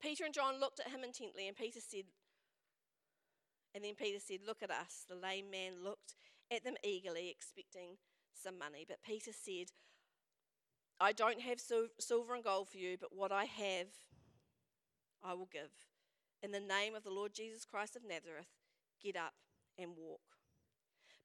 Peter 0.01 0.25
and 0.25 0.33
John 0.33 0.61
looked 0.61 0.79
at 0.79 0.93
him 0.93 1.03
intently, 1.03 1.49
and 1.49 1.57
Peter 1.57 1.81
said, 1.81 2.05
and 3.75 3.83
then 3.83 3.97
Peter 3.97 4.21
said, 4.21 4.39
Look 4.47 4.63
at 4.63 4.71
us. 4.71 5.05
The 5.09 5.17
lame 5.17 5.51
man 5.51 5.83
looked 5.83 6.15
at 6.49 6.63
them 6.63 6.75
eagerly, 6.85 7.31
expecting 7.31 7.97
some 8.41 8.57
money. 8.57 8.85
But 8.87 9.03
Peter 9.05 9.33
said, 9.33 9.73
I 11.01 11.11
don't 11.11 11.41
have 11.41 11.59
silver 11.59 12.35
and 12.35 12.45
gold 12.45 12.69
for 12.69 12.79
you, 12.79 12.97
but 13.01 13.17
what 13.17 13.33
I 13.33 13.47
have, 13.47 13.89
I 15.25 15.35
will 15.35 15.49
give. 15.53 15.73
In 16.45 16.53
the 16.53 16.61
name 16.61 16.95
of 16.95 17.05
the 17.05 17.11
Lord 17.11 17.33
Jesus 17.33 17.65
Christ 17.65 17.97
of 17.97 18.03
Nazareth, 18.07 18.51
get 19.03 19.17
up 19.17 19.33
and 19.79 19.93
walk. 19.97 20.21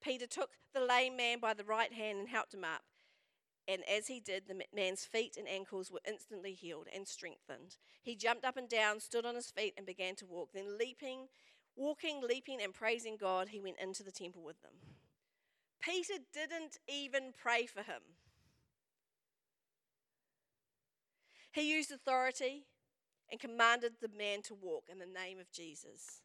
Peter 0.01 0.25
took 0.25 0.51
the 0.73 0.79
lame 0.79 1.17
man 1.17 1.39
by 1.41 1.53
the 1.53 1.65
right 1.65 1.91
hand 1.91 2.19
and 2.19 2.29
helped 2.29 2.53
him 2.53 2.63
up. 2.63 2.83
And 3.67 3.81
as 3.83 4.07
he 4.07 4.21
did, 4.21 4.43
the 4.47 4.61
man's 4.73 5.03
feet 5.03 5.35
and 5.37 5.45
ankles 5.45 5.91
were 5.91 5.99
instantly 6.07 6.53
healed 6.53 6.87
and 6.95 7.05
strengthened. 7.05 7.75
He 8.01 8.15
jumped 8.15 8.45
up 8.45 8.55
and 8.55 8.69
down, 8.69 9.01
stood 9.01 9.25
on 9.25 9.35
his 9.35 9.51
feet, 9.51 9.73
and 9.75 9.85
began 9.85 10.15
to 10.15 10.25
walk. 10.25 10.51
Then, 10.53 10.77
leaping, 10.77 11.27
walking, 11.75 12.21
leaping, 12.25 12.61
and 12.61 12.73
praising 12.73 13.17
God, 13.19 13.49
he 13.49 13.59
went 13.59 13.81
into 13.81 14.03
the 14.03 14.13
temple 14.13 14.41
with 14.41 14.61
them. 14.61 14.71
Peter 15.81 16.13
didn't 16.33 16.77
even 16.87 17.33
pray 17.37 17.65
for 17.65 17.81
him. 17.81 18.01
He 21.51 21.75
used 21.75 21.91
authority 21.91 22.67
and 23.31 23.39
commanded 23.39 23.93
the 24.01 24.09
man 24.17 24.41
to 24.43 24.55
walk 24.55 24.85
in 24.91 24.99
the 24.99 25.05
name 25.05 25.39
of 25.39 25.51
Jesus. 25.51 26.21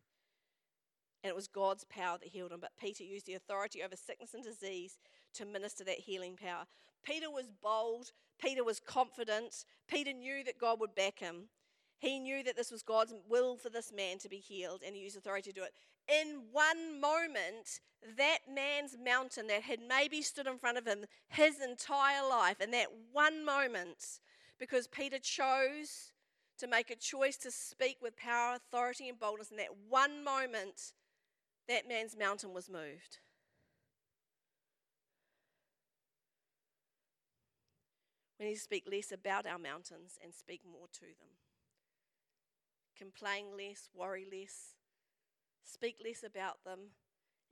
And 1.23 1.31
it 1.31 1.37
was 1.37 1.49
God's 1.49 1.85
power 1.85 2.19
that 2.19 2.29
healed 2.29 2.53
him. 2.53 2.61
But 2.61 2.77
Peter 2.79 3.03
used 3.03 3.27
the 3.27 3.35
authority 3.35 3.83
over 3.83 3.97
sickness 3.97 4.35
and 4.35 4.45
disease 4.45 4.99
to 5.35 5.47
minister 5.47 5.83
that 5.85 6.01
healing 6.01 6.37
power. 6.37 6.65
Peter 7.03 7.31
was 7.31 7.51
bold. 7.63 8.13
Peter 8.41 8.65
was 8.65 8.81
confident. 8.81 9.65
Peter 9.89 10.13
knew 10.13 10.45
that 10.45 10.59
God 10.59 10.81
would 10.81 10.95
back 10.95 11.19
him. 11.19 11.49
He 11.99 12.19
knew 12.19 12.43
that 12.43 12.57
this 12.57 12.71
was 12.71 12.83
God's 12.83 13.15
will 13.29 13.57
for 13.57 13.71
this 13.71 13.93
man 13.93 14.19
to 14.19 14.29
be 14.29 14.37
healed, 14.37 14.83
and 14.85 14.95
he 14.95 15.03
used 15.03 15.17
authority 15.17 15.51
to 15.53 15.61
do 15.61 15.65
it. 15.65 15.73
In 16.09 16.43
one 16.53 17.01
moment, 17.01 17.81
that 18.19 18.41
man's 18.53 18.97
mountain 19.03 19.47
that 19.47 19.63
had 19.63 19.79
maybe 19.89 20.21
stood 20.21 20.47
in 20.47 20.59
front 20.59 20.77
of 20.77 20.87
him 20.87 21.07
his 21.29 21.61
entire 21.61 22.29
life, 22.29 22.61
in 22.61 22.71
that 22.73 22.89
one 23.13 23.45
moment, 23.45 24.21
because 24.59 24.87
Peter 24.87 25.19
chose 25.19 26.13
to 26.59 26.67
make 26.67 26.91
a 26.91 26.97
choice 26.97 27.37
to 27.39 27.51
speak 27.51 27.99
with 28.01 28.17
power, 28.17 28.55
authority, 28.55 29.09
and 29.09 29.19
boldness. 29.19 29.51
In 29.51 29.57
that 29.57 29.77
one 29.89 30.23
moment, 30.23 30.93
that 31.69 31.89
man's 31.89 32.17
mountain 32.17 32.53
was 32.53 32.71
moved. 32.71 33.19
We 38.39 38.47
need 38.47 38.55
to 38.55 38.61
speak 38.61 38.85
less 38.91 39.13
about 39.13 39.47
our 39.47 39.59
mountains 39.59 40.19
and 40.23 40.35
speak 40.35 40.63
more 40.71 40.89
to 40.95 41.01
them. 41.01 41.39
Complain 42.97 43.47
less, 43.57 43.89
worry 43.95 44.27
less, 44.31 44.75
speak 45.65 45.97
less 46.05 46.23
about 46.23 46.63
them, 46.65 46.91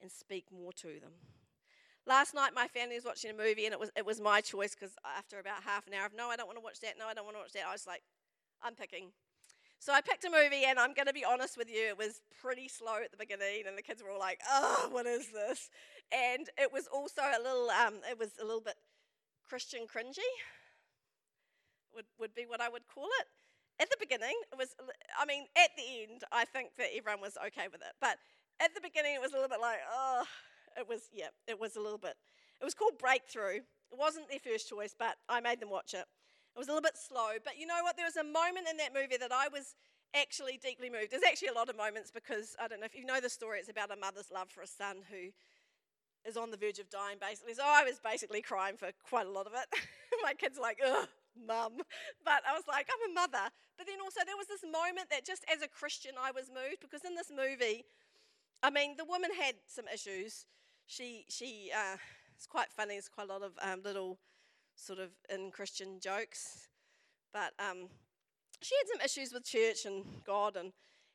and 0.00 0.10
speak 0.10 0.46
more 0.52 0.72
to 0.74 1.00
them. 1.00 1.12
Last 2.04 2.34
night, 2.34 2.50
my 2.54 2.66
family 2.66 2.96
was 2.96 3.04
watching 3.04 3.30
a 3.30 3.34
movie, 3.34 3.64
and 3.64 3.72
it 3.72 3.78
was 3.78 3.90
it 3.96 4.04
was 4.04 4.20
my 4.20 4.40
choice 4.40 4.74
because 4.74 4.94
after 5.16 5.38
about 5.38 5.62
half 5.62 5.86
an 5.86 5.94
hour 5.94 6.06
of 6.06 6.14
no, 6.14 6.28
I 6.28 6.36
don't 6.36 6.46
want 6.46 6.58
to 6.58 6.64
watch 6.64 6.80
that. 6.80 6.94
No, 6.98 7.06
I 7.06 7.14
don't 7.14 7.24
want 7.24 7.36
to 7.36 7.40
watch 7.40 7.52
that. 7.52 7.66
I 7.66 7.72
was 7.72 7.86
like, 7.86 8.02
I'm 8.64 8.74
picking. 8.74 9.12
So 9.78 9.92
I 9.92 10.00
picked 10.00 10.24
a 10.24 10.30
movie, 10.30 10.64
and 10.64 10.78
I'm 10.78 10.94
going 10.94 11.06
to 11.06 11.12
be 11.12 11.24
honest 11.24 11.56
with 11.58 11.68
you, 11.68 11.88
it 11.88 11.98
was 11.98 12.20
pretty 12.40 12.68
slow 12.68 13.02
at 13.02 13.10
the 13.10 13.16
beginning, 13.16 13.64
and 13.66 13.76
the 13.76 13.82
kids 13.82 14.02
were 14.02 14.10
all 14.10 14.18
like, 14.18 14.40
"Oh, 14.48 14.88
what 14.90 15.06
is 15.06 15.28
this?" 15.32 15.70
And 16.12 16.48
it 16.56 16.72
was 16.72 16.86
also 16.86 17.22
a 17.22 17.42
little, 17.42 17.70
um, 17.70 17.94
it 18.08 18.18
was 18.18 18.30
a 18.40 18.44
little 18.44 18.60
bit 18.60 18.76
Christian 19.48 19.86
cringy. 19.92 20.30
Would 21.94 22.06
would 22.18 22.34
be 22.34 22.46
what 22.46 22.60
I 22.60 22.68
would 22.68 22.86
call 22.86 23.08
it. 23.20 23.26
At 23.80 23.90
the 23.90 23.96
beginning, 23.98 24.34
it 24.52 24.56
was. 24.56 24.76
I 25.18 25.26
mean, 25.26 25.46
at 25.56 25.70
the 25.76 25.82
end, 26.02 26.22
I 26.30 26.44
think 26.44 26.76
that 26.78 26.88
everyone 26.96 27.20
was 27.20 27.36
okay 27.48 27.66
with 27.66 27.80
it, 27.80 27.94
but 28.00 28.18
at 28.60 28.74
the 28.74 28.80
beginning, 28.80 29.14
it 29.14 29.20
was 29.20 29.32
a 29.32 29.34
little 29.34 29.50
bit 29.50 29.60
like, 29.60 29.80
oh 29.90 30.24
it 30.76 30.88
was, 30.88 31.08
yeah, 31.12 31.28
it 31.46 31.58
was 31.58 31.76
a 31.76 31.80
little 31.80 31.98
bit. 31.98 32.14
It 32.60 32.64
was 32.64 32.74
called 32.74 32.98
Breakthrough. 32.98 33.60
It 33.92 33.98
wasn't 33.98 34.28
their 34.28 34.38
first 34.38 34.68
choice, 34.68 34.94
but 34.98 35.16
I 35.28 35.40
made 35.40 35.60
them 35.60 35.70
watch 35.70 35.94
it. 35.94 36.04
It 36.54 36.58
was 36.58 36.68
a 36.68 36.70
little 36.70 36.82
bit 36.82 36.98
slow, 36.98 37.40
but 37.44 37.58
you 37.58 37.66
know 37.66 37.80
what? 37.82 37.96
There 37.96 38.06
was 38.06 38.16
a 38.16 38.24
moment 38.24 38.68
in 38.70 38.76
that 38.76 38.92
movie 38.92 39.16
that 39.16 39.32
I 39.32 39.48
was 39.48 39.74
actually 40.14 40.58
deeply 40.62 40.90
moved. 40.90 41.10
There's 41.10 41.24
actually 41.26 41.48
a 41.48 41.54
lot 41.54 41.70
of 41.70 41.76
moments 41.76 42.10
because 42.10 42.54
I 42.60 42.68
don't 42.68 42.80
know 42.80 42.86
if 42.86 42.94
you 42.94 43.06
know 43.06 43.20
the 43.20 43.30
story. 43.30 43.58
It's 43.58 43.70
about 43.70 43.90
a 43.90 43.96
mother's 43.96 44.30
love 44.30 44.50
for 44.50 44.60
a 44.60 44.66
son 44.66 44.98
who 45.10 45.32
is 46.28 46.36
on 46.36 46.50
the 46.50 46.56
verge 46.56 46.78
of 46.78 46.90
dying, 46.90 47.16
basically. 47.20 47.54
So 47.54 47.64
I 47.64 47.84
was 47.84 47.98
basically 48.04 48.42
crying 48.42 48.76
for 48.76 48.90
quite 49.08 49.26
a 49.26 49.30
lot 49.30 49.46
of 49.46 49.54
it. 49.54 49.66
My 50.22 50.34
kids 50.34 50.58
like, 50.60 50.78
ugh, 50.84 51.08
mum. 51.34 51.80
But 52.24 52.44
I 52.48 52.52
was 52.52 52.64
like, 52.68 52.86
I'm 52.92 53.10
a 53.10 53.14
mother. 53.14 53.48
But 53.78 53.86
then 53.86 53.96
also 54.04 54.20
there 54.26 54.36
was 54.36 54.46
this 54.46 54.62
moment 54.62 55.08
that 55.10 55.24
just 55.24 55.44
as 55.52 55.62
a 55.62 55.68
Christian 55.68 56.12
I 56.20 56.30
was 56.30 56.48
moved 56.52 56.80
because 56.80 57.04
in 57.04 57.14
this 57.14 57.32
movie, 57.32 57.84
I 58.62 58.70
mean, 58.70 58.94
the 58.96 59.06
woman 59.06 59.30
had 59.40 59.54
some 59.66 59.88
issues 59.88 60.46
she 60.86 61.24
she 61.28 61.70
uh, 61.74 61.96
it's 62.36 62.46
quite 62.46 62.72
funny. 62.72 62.94
There's 62.94 63.08
quite 63.08 63.28
a 63.28 63.32
lot 63.32 63.42
of 63.42 63.52
um, 63.62 63.82
little 63.82 64.18
sort 64.74 64.98
of 64.98 65.10
in 65.28 65.50
Christian 65.50 66.00
jokes, 66.00 66.68
but 67.32 67.52
um, 67.58 67.88
she 68.60 68.74
had 68.76 68.88
some 68.88 69.04
issues 69.04 69.32
with 69.32 69.44
church 69.44 69.84
and 69.84 70.04
God 70.24 70.56
and 70.56 70.72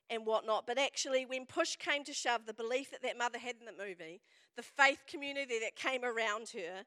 and 0.10 0.26
whatnot. 0.26 0.66
But 0.66 0.78
actually, 0.78 1.26
when 1.26 1.46
push 1.46 1.76
came 1.76 2.04
to 2.06 2.14
shove, 2.14 2.46
the 2.46 2.54
belief 2.54 2.92
that 2.92 3.02
that 3.04 3.18
mother 3.18 3.40
had 3.40 3.56
in 3.60 3.66
the 3.66 3.86
movie, 3.86 4.22
the 4.56 4.64
faith 4.64 5.04
community 5.08 5.60
that 5.60 5.76
came 5.76 6.04
around 6.04 6.50
her, 6.50 6.86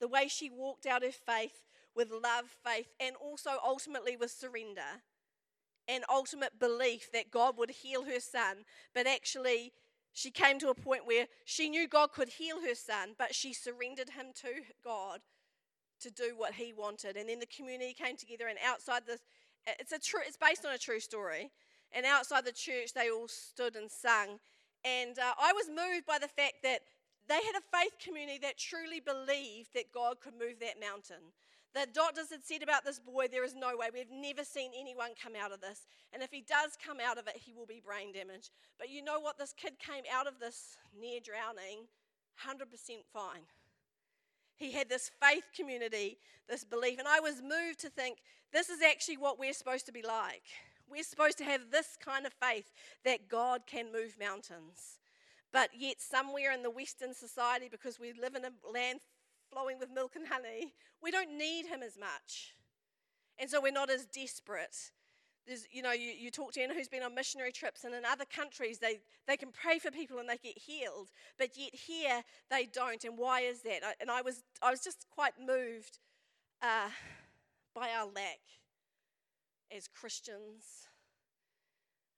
the 0.00 0.08
way 0.08 0.28
she 0.28 0.50
walked 0.50 0.86
out 0.86 1.02
her 1.02 1.10
faith 1.10 1.64
with 1.94 2.10
love, 2.10 2.54
faith, 2.64 2.92
and 3.00 3.16
also 3.16 3.52
ultimately 3.64 4.16
with 4.16 4.30
surrender 4.30 5.02
and 5.88 6.04
ultimate 6.10 6.58
belief 6.58 7.10
that 7.12 7.30
God 7.30 7.56
would 7.56 7.70
heal 7.70 8.04
her 8.04 8.20
son, 8.20 8.64
but 8.94 9.06
actually 9.06 9.72
she 10.16 10.30
came 10.30 10.58
to 10.60 10.70
a 10.70 10.74
point 10.74 11.06
where 11.06 11.26
she 11.44 11.68
knew 11.68 11.86
God 11.86 12.10
could 12.10 12.30
heal 12.30 12.62
her 12.62 12.74
son, 12.74 13.10
but 13.18 13.34
she 13.34 13.52
surrendered 13.52 14.08
him 14.08 14.28
to 14.36 14.62
God 14.82 15.20
to 16.00 16.10
do 16.10 16.32
what 16.34 16.54
he 16.54 16.72
wanted. 16.72 17.18
And 17.18 17.28
then 17.28 17.38
the 17.38 17.44
community 17.44 17.92
came 17.92 18.16
together, 18.16 18.46
and 18.48 18.58
outside 18.66 19.02
the, 19.06 19.18
it's 19.78 19.92
a 19.92 19.98
true, 19.98 20.20
it's 20.26 20.38
based 20.38 20.64
on 20.64 20.72
a 20.72 20.78
true 20.78 21.00
story. 21.00 21.50
And 21.92 22.06
outside 22.06 22.46
the 22.46 22.52
church, 22.52 22.94
they 22.94 23.10
all 23.10 23.28
stood 23.28 23.76
and 23.76 23.90
sung. 23.90 24.38
And 24.86 25.18
uh, 25.18 25.34
I 25.38 25.52
was 25.52 25.68
moved 25.68 26.06
by 26.06 26.18
the 26.18 26.28
fact 26.28 26.62
that 26.62 26.80
they 27.28 27.34
had 27.34 27.54
a 27.54 27.76
faith 27.78 27.98
community 28.02 28.38
that 28.40 28.56
truly 28.56 29.00
believed 29.00 29.74
that 29.74 29.92
God 29.92 30.20
could 30.22 30.32
move 30.32 30.60
that 30.60 30.80
mountain. 30.80 31.34
The 31.76 31.86
doctors 31.92 32.30
had 32.30 32.42
said 32.42 32.62
about 32.62 32.86
this 32.86 32.98
boy, 32.98 33.26
there 33.30 33.44
is 33.44 33.54
no 33.54 33.76
way. 33.76 33.88
We've 33.92 34.10
never 34.10 34.44
seen 34.44 34.70
anyone 34.74 35.10
come 35.22 35.34
out 35.36 35.52
of 35.52 35.60
this. 35.60 35.86
And 36.10 36.22
if 36.22 36.30
he 36.30 36.40
does 36.40 36.72
come 36.82 36.96
out 37.06 37.18
of 37.18 37.28
it, 37.28 37.36
he 37.36 37.52
will 37.52 37.66
be 37.66 37.82
brain 37.84 38.14
damaged. 38.14 38.48
But 38.78 38.88
you 38.88 39.04
know 39.04 39.20
what? 39.20 39.36
This 39.36 39.52
kid 39.52 39.74
came 39.78 40.04
out 40.10 40.26
of 40.26 40.40
this 40.40 40.78
near 40.98 41.20
drowning 41.20 41.84
100% 42.48 42.64
fine. 43.12 43.42
He 44.56 44.72
had 44.72 44.88
this 44.88 45.10
faith 45.20 45.44
community, 45.54 46.16
this 46.48 46.64
belief. 46.64 46.98
And 46.98 47.06
I 47.06 47.20
was 47.20 47.42
moved 47.42 47.80
to 47.80 47.90
think 47.90 48.20
this 48.54 48.70
is 48.70 48.80
actually 48.80 49.18
what 49.18 49.38
we're 49.38 49.52
supposed 49.52 49.84
to 49.84 49.92
be 49.92 50.00
like. 50.00 50.44
We're 50.90 51.02
supposed 51.02 51.36
to 51.38 51.44
have 51.44 51.70
this 51.70 51.98
kind 52.02 52.24
of 52.24 52.32
faith 52.32 52.72
that 53.04 53.28
God 53.28 53.66
can 53.66 53.92
move 53.92 54.16
mountains. 54.18 54.98
But 55.52 55.70
yet, 55.76 56.00
somewhere 56.00 56.52
in 56.52 56.62
the 56.62 56.70
Western 56.70 57.12
society, 57.12 57.68
because 57.70 58.00
we 58.00 58.14
live 58.14 58.34
in 58.34 58.46
a 58.46 58.72
land 58.72 59.00
flowing 59.52 59.78
with 59.78 59.90
milk 59.90 60.12
and 60.16 60.26
honey, 60.28 60.74
we 61.02 61.10
don't 61.10 61.36
need 61.36 61.66
him 61.66 61.82
as 61.82 61.98
much. 61.98 62.54
And 63.38 63.50
so 63.50 63.60
we're 63.60 63.72
not 63.72 63.90
as 63.90 64.06
desperate. 64.06 64.76
There's, 65.46 65.66
you 65.70 65.82
know, 65.82 65.92
you, 65.92 66.10
you 66.10 66.30
talk 66.30 66.52
to 66.52 66.60
anyone 66.60 66.76
who's 66.76 66.88
been 66.88 67.04
on 67.04 67.14
missionary 67.14 67.52
trips, 67.52 67.84
and 67.84 67.94
in 67.94 68.04
other 68.04 68.24
countries, 68.24 68.78
they, 68.78 68.98
they 69.28 69.36
can 69.36 69.50
pray 69.52 69.78
for 69.78 69.90
people 69.90 70.18
and 70.18 70.28
they 70.28 70.38
get 70.38 70.58
healed, 70.58 71.10
but 71.38 71.50
yet 71.56 71.72
here 71.72 72.22
they 72.50 72.66
don't. 72.66 73.04
And 73.04 73.16
why 73.16 73.42
is 73.42 73.62
that? 73.62 73.82
And 74.00 74.10
I 74.10 74.22
was, 74.22 74.42
I 74.60 74.70
was 74.70 74.80
just 74.80 75.06
quite 75.14 75.34
moved 75.38 75.98
uh, 76.62 76.88
by 77.74 77.90
our 77.90 78.06
lack 78.06 78.40
as 79.76 79.86
Christians, 79.86 80.88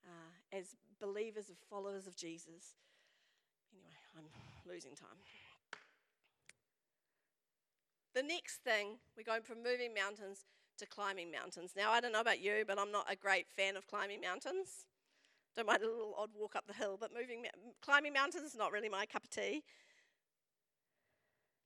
uh, 0.06 0.56
as 0.56 0.76
believers, 1.00 1.50
of 1.50 1.56
followers 1.68 2.06
of 2.06 2.16
Jesus. 2.16 2.76
Anyway, 3.72 3.94
I'm 4.16 4.72
losing 4.72 4.94
time. 4.94 5.18
The 8.18 8.24
next 8.24 8.64
thing, 8.64 8.98
we're 9.16 9.22
going 9.22 9.42
from 9.42 9.62
moving 9.62 9.94
mountains 9.94 10.40
to 10.78 10.86
climbing 10.86 11.30
mountains. 11.30 11.74
Now, 11.76 11.92
I 11.92 12.00
don't 12.00 12.10
know 12.10 12.20
about 12.20 12.40
you, 12.40 12.64
but 12.66 12.76
I'm 12.76 12.90
not 12.90 13.06
a 13.08 13.14
great 13.14 13.46
fan 13.48 13.76
of 13.76 13.86
climbing 13.86 14.20
mountains. 14.20 14.86
Don't 15.54 15.68
mind 15.68 15.84
a 15.84 15.86
little 15.86 16.16
odd 16.18 16.30
walk 16.36 16.56
up 16.56 16.66
the 16.66 16.74
hill, 16.74 16.96
but 17.00 17.12
moving, 17.14 17.46
climbing 17.80 18.12
mountains 18.12 18.42
is 18.42 18.56
not 18.56 18.72
really 18.72 18.88
my 18.88 19.06
cup 19.06 19.22
of 19.22 19.30
tea. 19.30 19.62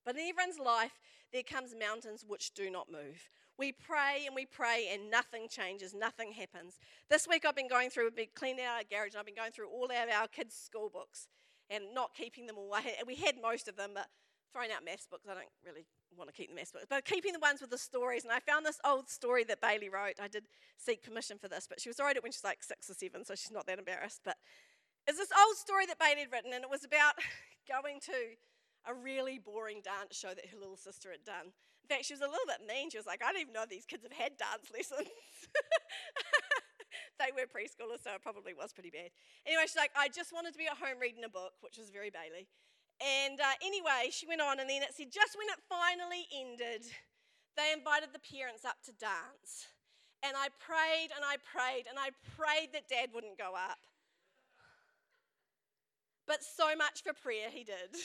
But 0.05 0.13
in 0.13 0.29
everyone's 0.29 0.59
life, 0.59 0.91
there 1.31 1.41
comes 1.41 1.73
mountains 1.73 2.23
which 2.27 2.53
do 2.53 2.69
not 2.69 2.85
move. 2.91 3.31
We 3.57 3.71
pray 3.71 4.25
and 4.27 4.35
we 4.35 4.45
pray 4.45 4.89
and 4.93 5.09
nothing 5.09 5.47
changes, 5.49 5.95
nothing 5.95 6.33
happens. 6.33 6.77
This 7.09 7.27
week 7.27 7.45
I've 7.47 7.55
been 7.55 7.67
going 7.67 7.89
through, 7.89 8.03
we've 8.03 8.15
been 8.15 8.27
cleaning 8.35 8.65
out 8.65 8.77
our 8.77 8.83
garage 8.87 9.13
and 9.13 9.17
I've 9.17 9.25
been 9.25 9.33
going 9.33 9.53
through 9.53 9.69
all 9.69 9.85
of 9.85 9.91
our 9.91 10.27
kids' 10.27 10.53
school 10.53 10.91
books 10.93 11.27
and 11.71 11.95
not 11.95 12.13
keeping 12.13 12.45
them 12.45 12.59
all. 12.59 12.77
We 13.07 13.15
had 13.15 13.41
most 13.41 13.67
of 13.67 13.75
them, 13.75 13.93
but 13.95 14.05
throwing 14.51 14.71
out 14.71 14.85
maths 14.85 15.07
books. 15.07 15.25
I 15.27 15.33
don't 15.33 15.47
really 15.65 15.87
want 16.17 16.29
to 16.29 16.35
keep 16.35 16.49
the 16.49 16.55
maths 16.55 16.71
books, 16.71 16.85
but 16.89 17.05
keeping 17.05 17.33
the 17.33 17.39
ones 17.39 17.61
with 17.61 17.69
the 17.69 17.77
stories. 17.77 18.23
And 18.23 18.31
I 18.31 18.39
found 18.39 18.65
this 18.65 18.79
old 18.85 19.09
story 19.09 19.43
that 19.45 19.61
Bailey 19.61 19.89
wrote. 19.89 20.15
I 20.21 20.27
did 20.27 20.45
seek 20.77 21.03
permission 21.03 21.37
for 21.37 21.47
this, 21.47 21.67
but 21.67 21.79
she 21.79 21.89
was 21.89 21.99
it 21.99 22.23
when 22.23 22.31
she's 22.31 22.43
like 22.43 22.63
six 22.63 22.89
or 22.89 22.93
seven, 22.93 23.25
so 23.25 23.35
she's 23.35 23.51
not 23.51 23.65
that 23.67 23.79
embarrassed. 23.79 24.21
But 24.23 24.37
it's 25.07 25.17
this 25.17 25.31
old 25.31 25.57
story 25.57 25.85
that 25.87 25.99
Bailey 25.99 26.21
had 26.21 26.31
written, 26.31 26.53
and 26.53 26.63
it 26.63 26.69
was 26.69 26.83
about 26.83 27.15
going 27.67 27.99
to 28.07 28.37
a 28.85 28.93
really 28.93 29.39
boring 29.39 29.81
dance 29.83 30.15
show 30.15 30.35
that 30.35 30.47
her 30.51 30.59
little 30.59 30.77
sister 30.77 31.11
had 31.11 31.23
done. 31.23 31.55
In 31.83 31.87
fact, 31.87 32.05
she 32.05 32.13
was 32.13 32.23
a 32.23 32.31
little 32.31 32.47
bit 32.47 32.63
mean. 32.63 32.89
She 32.89 32.97
was 32.97 33.07
like, 33.07 33.21
I 33.23 33.31
don't 33.31 33.41
even 33.41 33.53
know 33.53 33.67
these 33.67 33.87
kids 33.87 34.03
have 34.03 34.15
had 34.15 34.39
dance 34.39 34.71
lessons. 34.71 35.07
they 37.19 37.31
were 37.35 37.47
preschoolers, 37.47 38.03
so 38.03 38.15
it 38.15 38.23
probably 38.23 38.55
was 38.55 38.71
pretty 38.71 38.91
bad. 38.91 39.11
Anyway, 39.47 39.67
she's 39.67 39.79
like, 39.79 39.91
I 39.95 40.07
just 40.07 40.31
wanted 40.31 40.55
to 40.55 40.59
be 40.59 40.67
at 40.67 40.79
home 40.79 40.99
reading 40.99 41.23
a 41.23 41.31
book, 41.31 41.59
which 41.59 41.75
was 41.75 41.91
very 41.91 42.11
Bailey. 42.11 42.47
And 43.01 43.39
uh, 43.39 43.57
anyway, 43.63 44.11
she 44.11 44.27
went 44.27 44.41
on, 44.41 44.59
and 44.59 44.69
then 44.69 44.83
it 44.83 44.93
said, 44.93 45.11
just 45.11 45.37
when 45.37 45.47
it 45.49 45.59
finally 45.67 46.27
ended, 46.31 46.85
they 47.57 47.73
invited 47.73 48.09
the 48.13 48.21
parents 48.21 48.65
up 48.65 48.81
to 48.85 48.91
dance. 48.93 49.67
And 50.23 50.37
I 50.39 50.47
prayed 50.55 51.11
and 51.11 51.25
I 51.27 51.35
prayed 51.43 51.83
and 51.91 51.99
I 51.99 52.15
prayed 52.39 52.71
that 52.71 52.87
dad 52.87 53.11
wouldn't 53.13 53.37
go 53.37 53.59
up. 53.59 53.83
But 56.25 56.43
so 56.47 56.71
much 56.79 57.03
for 57.03 57.11
prayer, 57.11 57.51
he 57.51 57.67
did. 57.67 57.91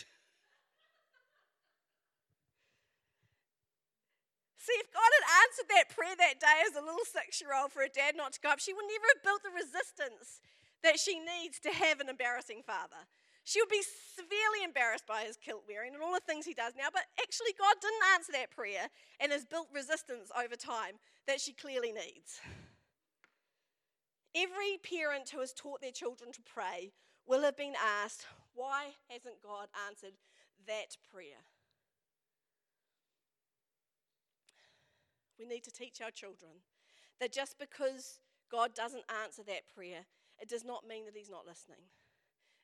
See, 4.58 4.74
if 4.82 4.92
God 4.92 5.06
had 5.06 5.46
answered 5.46 5.70
that 5.70 5.94
prayer 5.94 6.18
that 6.18 6.42
day 6.42 6.60
as 6.66 6.74
a 6.74 6.82
little 6.84 7.06
six 7.06 7.40
year 7.40 7.54
old 7.54 7.70
for 7.70 7.86
a 7.86 7.88
dad 7.88 8.18
not 8.18 8.34
to 8.34 8.40
go 8.42 8.50
up, 8.50 8.58
she 8.58 8.74
would 8.74 8.90
never 8.90 9.06
have 9.14 9.22
built 9.22 9.46
the 9.46 9.54
resistance 9.54 10.42
that 10.82 10.98
she 10.98 11.22
needs 11.22 11.62
to 11.62 11.70
have 11.70 12.00
an 12.00 12.10
embarrassing 12.10 12.62
father. 12.66 13.06
She 13.48 13.62
would 13.62 13.70
be 13.70 13.82
severely 14.14 14.62
embarrassed 14.62 15.06
by 15.06 15.22
his 15.22 15.38
kilt 15.38 15.62
wearing 15.66 15.94
and 15.94 16.02
all 16.02 16.12
the 16.12 16.20
things 16.20 16.44
he 16.44 16.52
does 16.52 16.74
now, 16.76 16.88
but 16.92 17.04
actually, 17.18 17.54
God 17.58 17.76
didn't 17.80 18.12
answer 18.12 18.32
that 18.32 18.50
prayer 18.50 18.90
and 19.20 19.32
has 19.32 19.46
built 19.46 19.68
resistance 19.72 20.30
over 20.36 20.54
time 20.54 21.00
that 21.26 21.40
she 21.40 21.54
clearly 21.54 21.90
needs. 21.90 22.42
Every 24.36 24.76
parent 24.84 25.30
who 25.30 25.40
has 25.40 25.54
taught 25.54 25.80
their 25.80 25.92
children 25.92 26.30
to 26.32 26.42
pray 26.42 26.92
will 27.26 27.40
have 27.40 27.56
been 27.56 27.72
asked, 28.04 28.26
Why 28.52 28.88
hasn't 29.08 29.40
God 29.42 29.68
answered 29.88 30.18
that 30.66 30.98
prayer? 31.10 31.40
We 35.38 35.46
need 35.46 35.64
to 35.64 35.72
teach 35.72 36.02
our 36.02 36.10
children 36.10 36.60
that 37.18 37.32
just 37.32 37.58
because 37.58 38.20
God 38.52 38.74
doesn't 38.74 39.04
answer 39.24 39.42
that 39.44 39.72
prayer, 39.74 40.04
it 40.38 40.50
does 40.50 40.66
not 40.66 40.86
mean 40.86 41.06
that 41.06 41.16
He's 41.16 41.30
not 41.30 41.46
listening. 41.46 41.88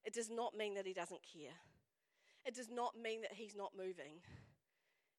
It 0.05 0.13
does 0.13 0.31
not 0.31 0.57
mean 0.57 0.75
that 0.75 0.87
He 0.87 0.93
doesn't 0.93 1.21
care. 1.23 1.55
It 2.45 2.55
does 2.55 2.71
not 2.71 2.95
mean 3.01 3.23
that 3.23 3.33
He's 3.35 3.57
not 3.57 3.73
moving. 3.77 4.21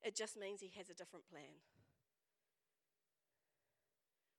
It 0.03 0.15
just 0.15 0.37
means 0.37 0.61
He 0.61 0.71
has 0.77 0.89
a 0.89 0.93
different 0.93 1.27
plan. 1.29 1.61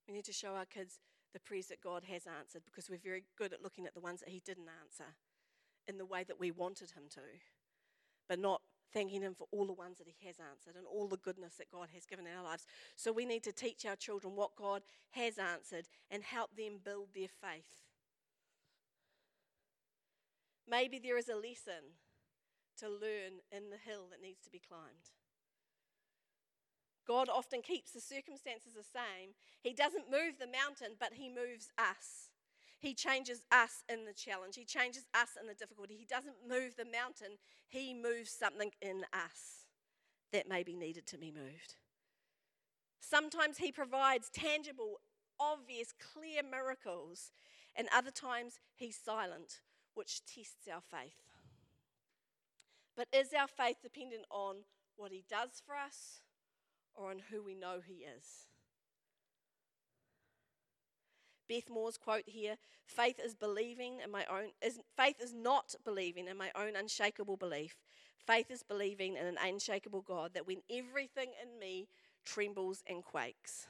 We 0.07 0.15
need 0.15 0.25
to 0.26 0.33
show 0.33 0.55
our 0.55 0.65
kids 0.65 1.00
the 1.33 1.41
prayers 1.41 1.67
that 1.67 1.83
God 1.83 2.05
has 2.05 2.23
answered 2.26 2.62
because 2.65 2.88
we're 2.88 2.99
very 2.99 3.25
good 3.37 3.53
at 3.53 3.62
looking 3.62 3.87
at 3.87 3.95
the 3.95 4.00
ones 4.00 4.21
that 4.21 4.29
He 4.29 4.41
didn't 4.45 4.69
answer 4.81 5.15
in 5.88 5.99
the 5.99 6.07
way 6.07 6.25
that 6.25 6.38
we 6.41 6.50
wanted 6.50 6.93
Him 6.93 7.05
to, 7.11 7.21
but 8.29 8.38
not 8.38 8.62
thanking 8.93 9.23
Him 9.23 9.35
for 9.35 9.49
all 9.50 9.67
the 9.67 9.73
ones 9.73 9.99
that 9.99 10.07
He 10.07 10.26
has 10.26 10.37
answered 10.38 10.76
and 10.76 10.87
all 10.87 11.09
the 11.09 11.17
goodness 11.17 11.55
that 11.57 11.71
God 11.71 11.88
has 11.93 12.07
given 12.07 12.26
in 12.26 12.37
our 12.37 12.45
lives. 12.45 12.67
So 12.95 13.12
we 13.12 13.26
need 13.26 13.43
to 13.45 13.53
teach 13.53 13.85
our 13.85 13.97
children 13.97 14.37
what 14.37 14.55
God 14.57 14.83
has 15.11 15.38
answered 15.38 15.88
and 16.11 16.23
help 16.23 16.57
them 16.57 16.79
build 16.85 17.09
their 17.15 17.29
faith. 17.29 17.86
Maybe 20.68 20.99
there 20.99 21.18
is 21.18 21.28
a 21.28 21.37
lesson 21.37 21.94
to 22.78 22.88
learn 22.88 23.40
in 23.52 23.70
the 23.70 23.78
hill 23.78 24.06
that 24.11 24.23
needs 24.23 24.42
to 24.42 24.50
be 24.50 24.61
climbed. 24.61 25.14
God 27.06 27.28
often 27.28 27.62
keeps 27.62 27.92
the 27.92 28.00
circumstances 28.00 28.73
the 28.75 28.82
same. 28.82 29.30
He 29.62 29.73
doesn't 29.73 30.10
move 30.10 30.38
the 30.38 30.47
mountain, 30.47 30.97
but 30.99 31.14
He 31.14 31.28
moves 31.28 31.71
us. 31.78 32.30
He 32.78 32.95
changes 32.95 33.43
us 33.52 33.84
in 33.88 34.04
the 34.04 34.12
challenge. 34.12 34.56
He 34.56 34.64
changes 34.64 35.04
us 35.14 35.30
in 35.41 35.47
the 35.47 35.54
difficulty. 35.54 35.95
He 35.95 36.04
doesn't 36.04 36.49
move 36.49 36.75
the 36.76 36.84
mountain, 36.84 37.38
He 37.69 37.95
moves 37.95 38.30
something 38.30 38.73
in 38.82 39.04
us 39.12 39.67
that 40.32 40.49
may 40.49 40.64
be 40.64 40.75
needed 40.75 41.06
to 41.06 41.19
be 41.19 41.30
moved. 41.30 41.76
Sometimes 43.00 43.58
He 43.58 43.71
provides 43.71 44.28
tangible, 44.28 44.97
obvious, 45.38 45.95
clear 46.12 46.43
miracles, 46.43 47.30
and 47.76 47.88
other 47.95 48.10
times 48.10 48.58
He's 48.75 48.97
silent 48.97 49.60
which 49.97 50.25
tests 50.25 50.69
our 50.73 50.80
faith. 50.80 51.17
But 52.97 53.09
is 53.13 53.32
our 53.32 53.49
faith 53.49 53.76
dependent 53.82 54.25
on 54.30 54.56
what 54.97 55.11
He 55.11 55.25
does 55.28 55.63
for 55.65 55.75
us 55.75 56.21
or 56.95 57.11
on 57.11 57.21
who 57.30 57.43
we 57.43 57.54
know 57.54 57.80
He 57.85 58.04
is? 58.04 58.47
Beth 61.49 61.71
Moore's 61.71 61.97
quote 61.97 62.25
here 62.26 62.56
faith 62.87 63.21
is 63.25 63.35
believing 63.35 64.00
in 64.04 64.11
my 64.11 64.25
own 64.26 64.50
is 64.63 64.80
faith 64.97 65.17
is 65.21 65.32
not 65.32 65.75
believing 65.85 66.28
in 66.28 66.37
my 66.37 66.50
own 66.56 66.76
unshakable 66.76 67.37
belief. 67.37 67.76
Faith 68.26 68.50
is 68.50 68.63
believing 68.63 69.17
in 69.17 69.26
an 69.26 69.37
unshakable 69.43 70.02
God 70.02 70.32
that 70.35 70.47
when 70.47 70.63
everything 70.71 71.30
in 71.41 71.59
me 71.61 71.89
trembles 72.25 72.82
and 72.89 73.04
quakes, 73.04 73.67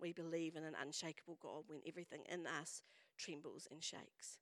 we 0.00 0.12
believe 0.12 0.54
in 0.54 0.64
an 0.64 0.74
unshakable 0.80 1.38
God 1.42 1.64
when 1.66 1.80
everything 1.86 2.22
in 2.30 2.46
us 2.46 2.82
trembles 3.22 3.68
and 3.70 3.82
shakes. 3.82 4.38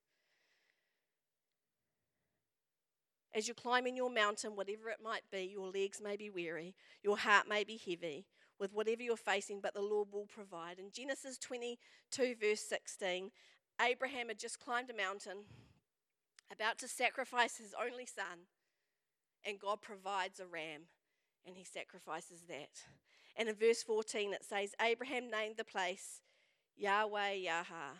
As 3.32 3.46
you're 3.46 3.54
climbing 3.54 3.96
your 3.96 4.10
mountain, 4.10 4.56
whatever 4.56 4.88
it 4.88 4.98
might 5.02 5.22
be, 5.30 5.48
your 5.52 5.70
legs 5.70 6.00
may 6.02 6.16
be 6.16 6.30
weary, 6.30 6.74
your 7.02 7.16
heart 7.16 7.48
may 7.48 7.62
be 7.62 7.76
heavy 7.76 8.26
with 8.58 8.72
whatever 8.72 9.02
you're 9.02 9.16
facing, 9.16 9.60
but 9.60 9.72
the 9.72 9.80
Lord 9.80 10.08
will 10.12 10.26
provide. 10.26 10.78
In 10.78 10.90
Genesis 10.92 11.38
22, 11.38 12.34
verse 12.40 12.60
16, 12.60 13.30
Abraham 13.80 14.28
had 14.28 14.38
just 14.38 14.58
climbed 14.58 14.90
a 14.90 14.96
mountain, 14.96 15.44
about 16.52 16.78
to 16.78 16.88
sacrifice 16.88 17.56
his 17.56 17.74
only 17.80 18.04
son, 18.04 18.46
and 19.44 19.60
God 19.60 19.80
provides 19.80 20.40
a 20.40 20.46
ram, 20.46 20.82
and 21.46 21.56
he 21.56 21.64
sacrifices 21.64 22.42
that. 22.48 22.82
And 23.36 23.48
in 23.48 23.54
verse 23.54 23.82
14, 23.82 24.34
it 24.34 24.44
says, 24.44 24.74
Abraham 24.82 25.30
named 25.30 25.54
the 25.56 25.64
place 25.64 26.20
Yahweh 26.76 27.36
Yireh, 27.46 27.96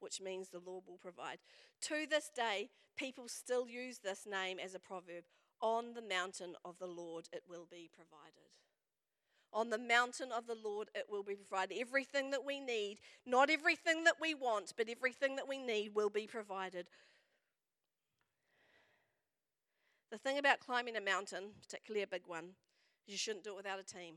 which 0.00 0.20
means 0.20 0.48
the 0.48 0.58
Lord 0.58 0.84
will 0.86 0.98
provide. 0.98 1.38
To 1.82 2.06
this 2.08 2.30
day, 2.34 2.70
people 2.96 3.28
still 3.28 3.68
use 3.68 3.98
this 3.98 4.26
name 4.30 4.58
as 4.58 4.74
a 4.74 4.78
proverb 4.78 5.24
on 5.60 5.94
the 5.94 6.02
mountain 6.02 6.54
of 6.64 6.78
the 6.78 6.86
Lord 6.86 7.28
it 7.32 7.42
will 7.48 7.66
be 7.70 7.90
provided. 7.94 8.50
On 9.52 9.70
the 9.70 9.78
mountain 9.78 10.30
of 10.32 10.46
the 10.46 10.56
Lord 10.62 10.88
it 10.94 11.06
will 11.08 11.22
be 11.22 11.34
provided. 11.34 11.76
Everything 11.78 12.30
that 12.30 12.44
we 12.44 12.60
need, 12.60 12.98
not 13.26 13.50
everything 13.50 14.04
that 14.04 14.16
we 14.20 14.34
want, 14.34 14.72
but 14.76 14.88
everything 14.88 15.36
that 15.36 15.48
we 15.48 15.58
need 15.58 15.94
will 15.94 16.10
be 16.10 16.26
provided. 16.26 16.88
The 20.10 20.18
thing 20.18 20.38
about 20.38 20.60
climbing 20.60 20.96
a 20.96 21.00
mountain, 21.00 21.50
particularly 21.62 22.02
a 22.02 22.06
big 22.06 22.22
one, 22.26 22.54
is 23.06 23.12
you 23.12 23.18
shouldn't 23.18 23.44
do 23.44 23.52
it 23.52 23.56
without 23.56 23.78
a 23.78 23.84
team. 23.84 24.14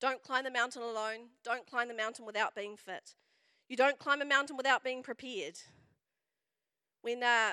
Don't 0.00 0.22
climb 0.22 0.44
the 0.44 0.50
mountain 0.50 0.82
alone. 0.82 1.30
Don't 1.44 1.66
climb 1.66 1.88
the 1.88 1.94
mountain 1.94 2.24
without 2.24 2.54
being 2.54 2.76
fit. 2.76 3.14
You 3.68 3.76
don't 3.76 3.98
climb 3.98 4.22
a 4.22 4.24
mountain 4.24 4.56
without 4.56 4.82
being 4.82 5.02
prepared. 5.02 5.58
When 7.02 7.22
uh, 7.22 7.52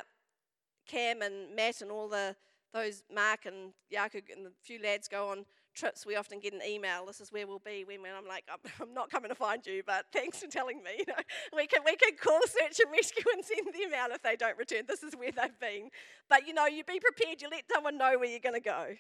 Cam 0.88 1.22
and 1.22 1.56
Matt 1.56 1.82
and 1.82 1.92
all 1.92 2.08
the 2.08 2.36
those 2.74 3.04
Mark 3.14 3.46
and 3.46 3.72
Yaku 3.94 4.22
and 4.36 4.46
the 4.46 4.52
few 4.62 4.82
lads 4.84 5.08
go 5.08 5.30
on 5.30 5.46
trips, 5.74 6.06
we 6.06 6.18
often 6.18 6.40
get 6.40 6.54
an 6.54 6.62
email. 6.66 7.06
This 7.06 7.22
is 7.22 7.32
where 7.32 7.48
we'll 7.48 7.60
be. 7.60 7.86
When, 7.86 8.02
when 8.02 8.12
I'm 8.14 8.28
like, 8.28 8.44
I'm, 8.52 8.60
I'm, 8.82 8.94
not 8.94 9.10
coming 9.10 9.30
to 9.30 9.36
find 9.36 9.66
you, 9.66 9.82
but 9.86 10.06
thanks 10.12 10.40
for 10.40 10.48
telling 10.48 10.84
me. 10.84 10.92
You 11.00 11.06
know, 11.08 11.22
we 11.56 11.68
can 11.68 11.82
we 11.86 11.96
can 11.96 12.18
call 12.22 12.40
search 12.48 12.80
and 12.80 12.92
rescue 12.92 13.24
and 13.34 13.44
send 13.44 13.68
them 13.68 13.98
out 13.98 14.12
if 14.12 14.24
they 14.24 14.36
don't 14.36 14.58
return. 14.58 14.84
This 14.88 15.04
is 15.04 15.14
where 15.14 15.32
they've 15.32 15.60
been. 15.60 15.90
But 16.30 16.48
you 16.48 16.54
know, 16.54 16.66
you 16.66 16.84
be 16.84 17.00
prepared. 17.00 17.42
You 17.42 17.50
let 17.50 17.64
someone 17.72 17.98
know 17.98 18.18
where 18.18 18.30
you're 18.30 18.40
going 18.40 18.56
to 18.56 18.62
go. 18.62 18.96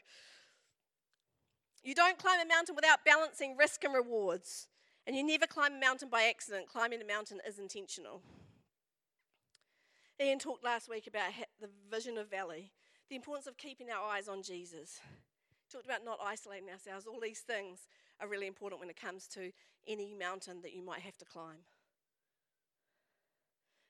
You 1.83 1.95
don't 1.95 2.17
climb 2.17 2.39
a 2.39 2.47
mountain 2.47 2.75
without 2.75 3.05
balancing 3.05 3.55
risk 3.57 3.83
and 3.83 3.93
rewards. 3.93 4.67
And 5.07 5.15
you 5.15 5.23
never 5.23 5.45
climb 5.45 5.73
a 5.73 5.79
mountain 5.79 6.09
by 6.09 6.23
accident. 6.23 6.67
Climbing 6.67 7.01
a 7.01 7.05
mountain 7.05 7.39
is 7.47 7.59
intentional. 7.59 8.21
Ian 10.19 10.39
talked 10.39 10.63
last 10.63 10.89
week 10.89 11.07
about 11.07 11.31
the 11.59 11.69
vision 11.91 12.17
of 12.17 12.29
Valley, 12.29 12.71
the 13.09 13.15
importance 13.15 13.47
of 13.47 13.57
keeping 13.57 13.89
our 13.89 14.03
eyes 14.03 14.27
on 14.27 14.41
Jesus. 14.41 14.99
Talked 15.71 15.85
about 15.85 16.05
not 16.05 16.19
isolating 16.23 16.69
ourselves. 16.69 17.05
All 17.05 17.19
these 17.19 17.41
things 17.41 17.87
are 18.19 18.27
really 18.27 18.47
important 18.47 18.79
when 18.79 18.89
it 18.89 18.99
comes 18.99 19.27
to 19.29 19.51
any 19.87 20.13
mountain 20.13 20.61
that 20.61 20.73
you 20.73 20.83
might 20.83 21.01
have 21.01 21.17
to 21.17 21.25
climb. 21.25 21.65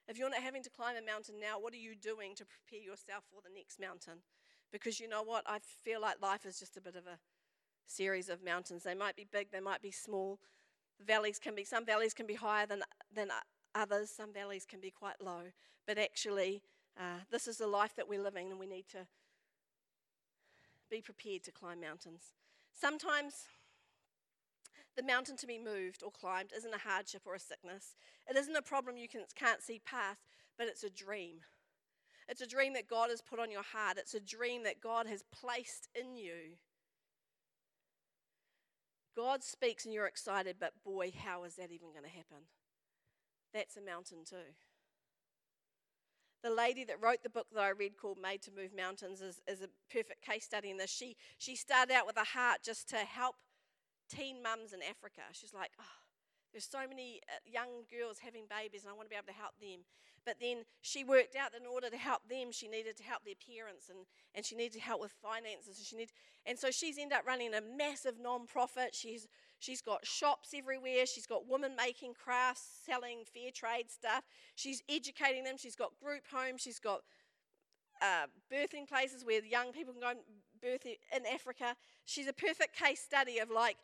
If 0.07 0.17
you're 0.17 0.29
not 0.29 0.39
having 0.41 0.63
to 0.63 0.69
climb 0.69 0.95
a 0.97 1.05
mountain 1.05 1.35
now, 1.39 1.59
what 1.59 1.73
are 1.73 1.77
you 1.77 1.95
doing 1.95 2.35
to 2.35 2.45
prepare 2.45 2.83
yourself 2.83 3.23
for 3.29 3.41
the 3.41 3.53
next 3.55 3.79
mountain? 3.79 4.23
Because 4.71 4.99
you 4.99 5.07
know 5.07 5.23
what? 5.23 5.43
I 5.47 5.59
feel 5.83 6.01
like 6.01 6.21
life 6.21 6.45
is 6.45 6.59
just 6.59 6.77
a 6.77 6.81
bit 6.81 6.95
of 6.95 7.07
a 7.07 7.19
series 7.85 8.29
of 8.29 8.43
mountains. 8.43 8.83
They 8.83 8.95
might 8.95 9.15
be 9.15 9.27
big, 9.31 9.51
they 9.51 9.59
might 9.59 9.81
be 9.81 9.91
small, 9.91 10.39
valleys 11.03 11.39
can 11.39 11.55
be, 11.55 11.63
some 11.63 11.85
valleys 11.85 12.13
can 12.13 12.27
be 12.27 12.35
higher 12.35 12.65
than, 12.65 12.83
than 13.13 13.29
others, 13.73 14.09
some 14.09 14.33
valleys 14.33 14.65
can 14.65 14.79
be 14.79 14.91
quite 14.91 15.21
low. 15.23 15.51
But 15.87 15.97
actually, 15.97 16.61
uh, 16.97 17.19
this 17.29 17.47
is 17.47 17.57
the 17.57 17.67
life 17.67 17.95
that 17.95 18.07
we're 18.07 18.21
living, 18.21 18.51
and 18.51 18.59
we 18.59 18.67
need 18.67 18.87
to 18.89 19.07
be 20.89 21.01
prepared 21.01 21.43
to 21.43 21.51
climb 21.51 21.81
mountains. 21.81 22.33
Sometimes 22.73 23.45
the 24.95 25.03
mountain 25.03 25.35
to 25.37 25.47
be 25.47 25.59
moved 25.59 26.03
or 26.03 26.11
climbed 26.11 26.51
isn't 26.55 26.73
a 26.73 26.77
hardship 26.77 27.23
or 27.25 27.35
a 27.35 27.39
sickness. 27.39 27.95
It 28.29 28.37
isn't 28.37 28.55
a 28.55 28.61
problem 28.61 28.97
you 28.97 29.07
can, 29.07 29.21
can't 29.35 29.61
see 29.61 29.81
past, 29.85 30.21
but 30.57 30.67
it's 30.67 30.83
a 30.83 30.89
dream. 30.89 31.41
It's 32.27 32.41
a 32.41 32.47
dream 32.47 32.73
that 32.73 32.87
God 32.87 33.09
has 33.09 33.21
put 33.21 33.39
on 33.39 33.51
your 33.51 33.63
heart. 33.63 33.97
It's 33.97 34.13
a 34.13 34.19
dream 34.19 34.63
that 34.63 34.81
God 34.81 35.05
has 35.07 35.23
placed 35.31 35.89
in 35.99 36.15
you. 36.15 36.57
God 39.15 39.43
speaks 39.43 39.85
and 39.85 39.93
you're 39.93 40.07
excited, 40.07 40.57
but 40.59 40.73
boy, 40.83 41.11
how 41.23 41.43
is 41.43 41.55
that 41.55 41.71
even 41.71 41.91
going 41.91 42.03
to 42.03 42.09
happen? 42.09 42.47
That's 43.53 43.77
a 43.77 43.81
mountain 43.81 44.19
too. 44.27 44.53
The 46.43 46.49
lady 46.51 46.83
that 46.83 47.01
wrote 47.01 47.23
the 47.23 47.29
book 47.29 47.47
that 47.53 47.61
I 47.61 47.69
read 47.69 47.97
called 47.97 48.19
Made 48.21 48.41
to 48.43 48.51
Move 48.51 48.71
Mountains 48.75 49.21
is, 49.21 49.41
is 49.47 49.61
a 49.61 49.69
perfect 49.91 50.21
case 50.21 50.43
study 50.43 50.69
in 50.69 50.77
this. 50.77 50.91
She, 50.91 51.15
she 51.37 51.55
started 51.55 51.93
out 51.93 52.05
with 52.05 52.17
a 52.17 52.23
heart 52.23 52.59
just 52.63 52.89
to 52.89 52.97
help 52.97 53.35
teen 54.09 54.43
mums 54.43 54.73
in 54.73 54.81
Africa. 54.83 55.21
She's 55.31 55.53
like, 55.53 55.71
oh, 55.79 55.97
there's 56.51 56.67
so 56.69 56.87
many 56.87 57.21
uh, 57.27 57.39
young 57.43 57.83
girls 57.89 58.19
having 58.19 58.43
babies, 58.47 58.83
and 58.83 58.91
I 58.91 58.95
want 58.95 59.09
to 59.09 59.13
be 59.13 59.17
able 59.17 59.27
to 59.27 59.33
help 59.33 59.57
them. 59.59 59.83
But 60.25 60.37
then 60.41 60.65
she 60.81 61.03
worked 61.03 61.35
out 61.35 61.51
that 61.51 61.61
in 61.61 61.67
order 61.67 61.89
to 61.89 61.97
help 61.97 62.27
them, 62.27 62.51
she 62.51 62.67
needed 62.67 62.97
to 62.97 63.03
help 63.03 63.23
their 63.23 63.35
parents 63.35 63.89
and, 63.89 63.99
and 64.33 64.43
she 64.43 64.55
needed 64.55 64.73
to 64.73 64.79
help 64.79 64.99
with 64.99 65.11
finances. 65.11 65.77
And, 65.77 65.85
she 65.85 65.95
need, 65.95 66.09
and 66.45 66.57
so 66.57 66.71
she's 66.71 66.97
ended 66.97 67.17
up 67.17 67.27
running 67.27 67.53
a 67.53 67.61
massive 67.61 68.15
non-profit. 68.19 68.95
She's, 68.95 69.27
she's 69.59 69.81
got 69.81 70.05
shops 70.05 70.53
everywhere. 70.55 71.05
She's 71.05 71.27
got 71.27 71.47
women 71.47 71.75
making 71.75 72.13
crafts, 72.15 72.67
selling 72.85 73.19
fair 73.31 73.51
trade 73.53 73.91
stuff. 73.91 74.23
She's 74.55 74.81
educating 74.89 75.43
them. 75.43 75.57
She's 75.57 75.75
got 75.75 75.91
group 76.03 76.23
homes. 76.31 76.61
She's 76.61 76.79
got 76.79 77.01
uh, 78.01 78.25
birthing 78.51 78.87
places 78.87 79.23
where 79.23 79.43
young 79.45 79.71
people 79.71 79.93
can 79.93 80.01
go 80.01 80.09
and 80.09 80.19
birth 80.61 80.85
in 80.85 81.25
Africa. 81.31 81.75
She's 82.05 82.27
a 82.27 82.33
perfect 82.33 82.75
case 82.75 82.99
study 82.99 83.39
of 83.39 83.49
like 83.49 83.77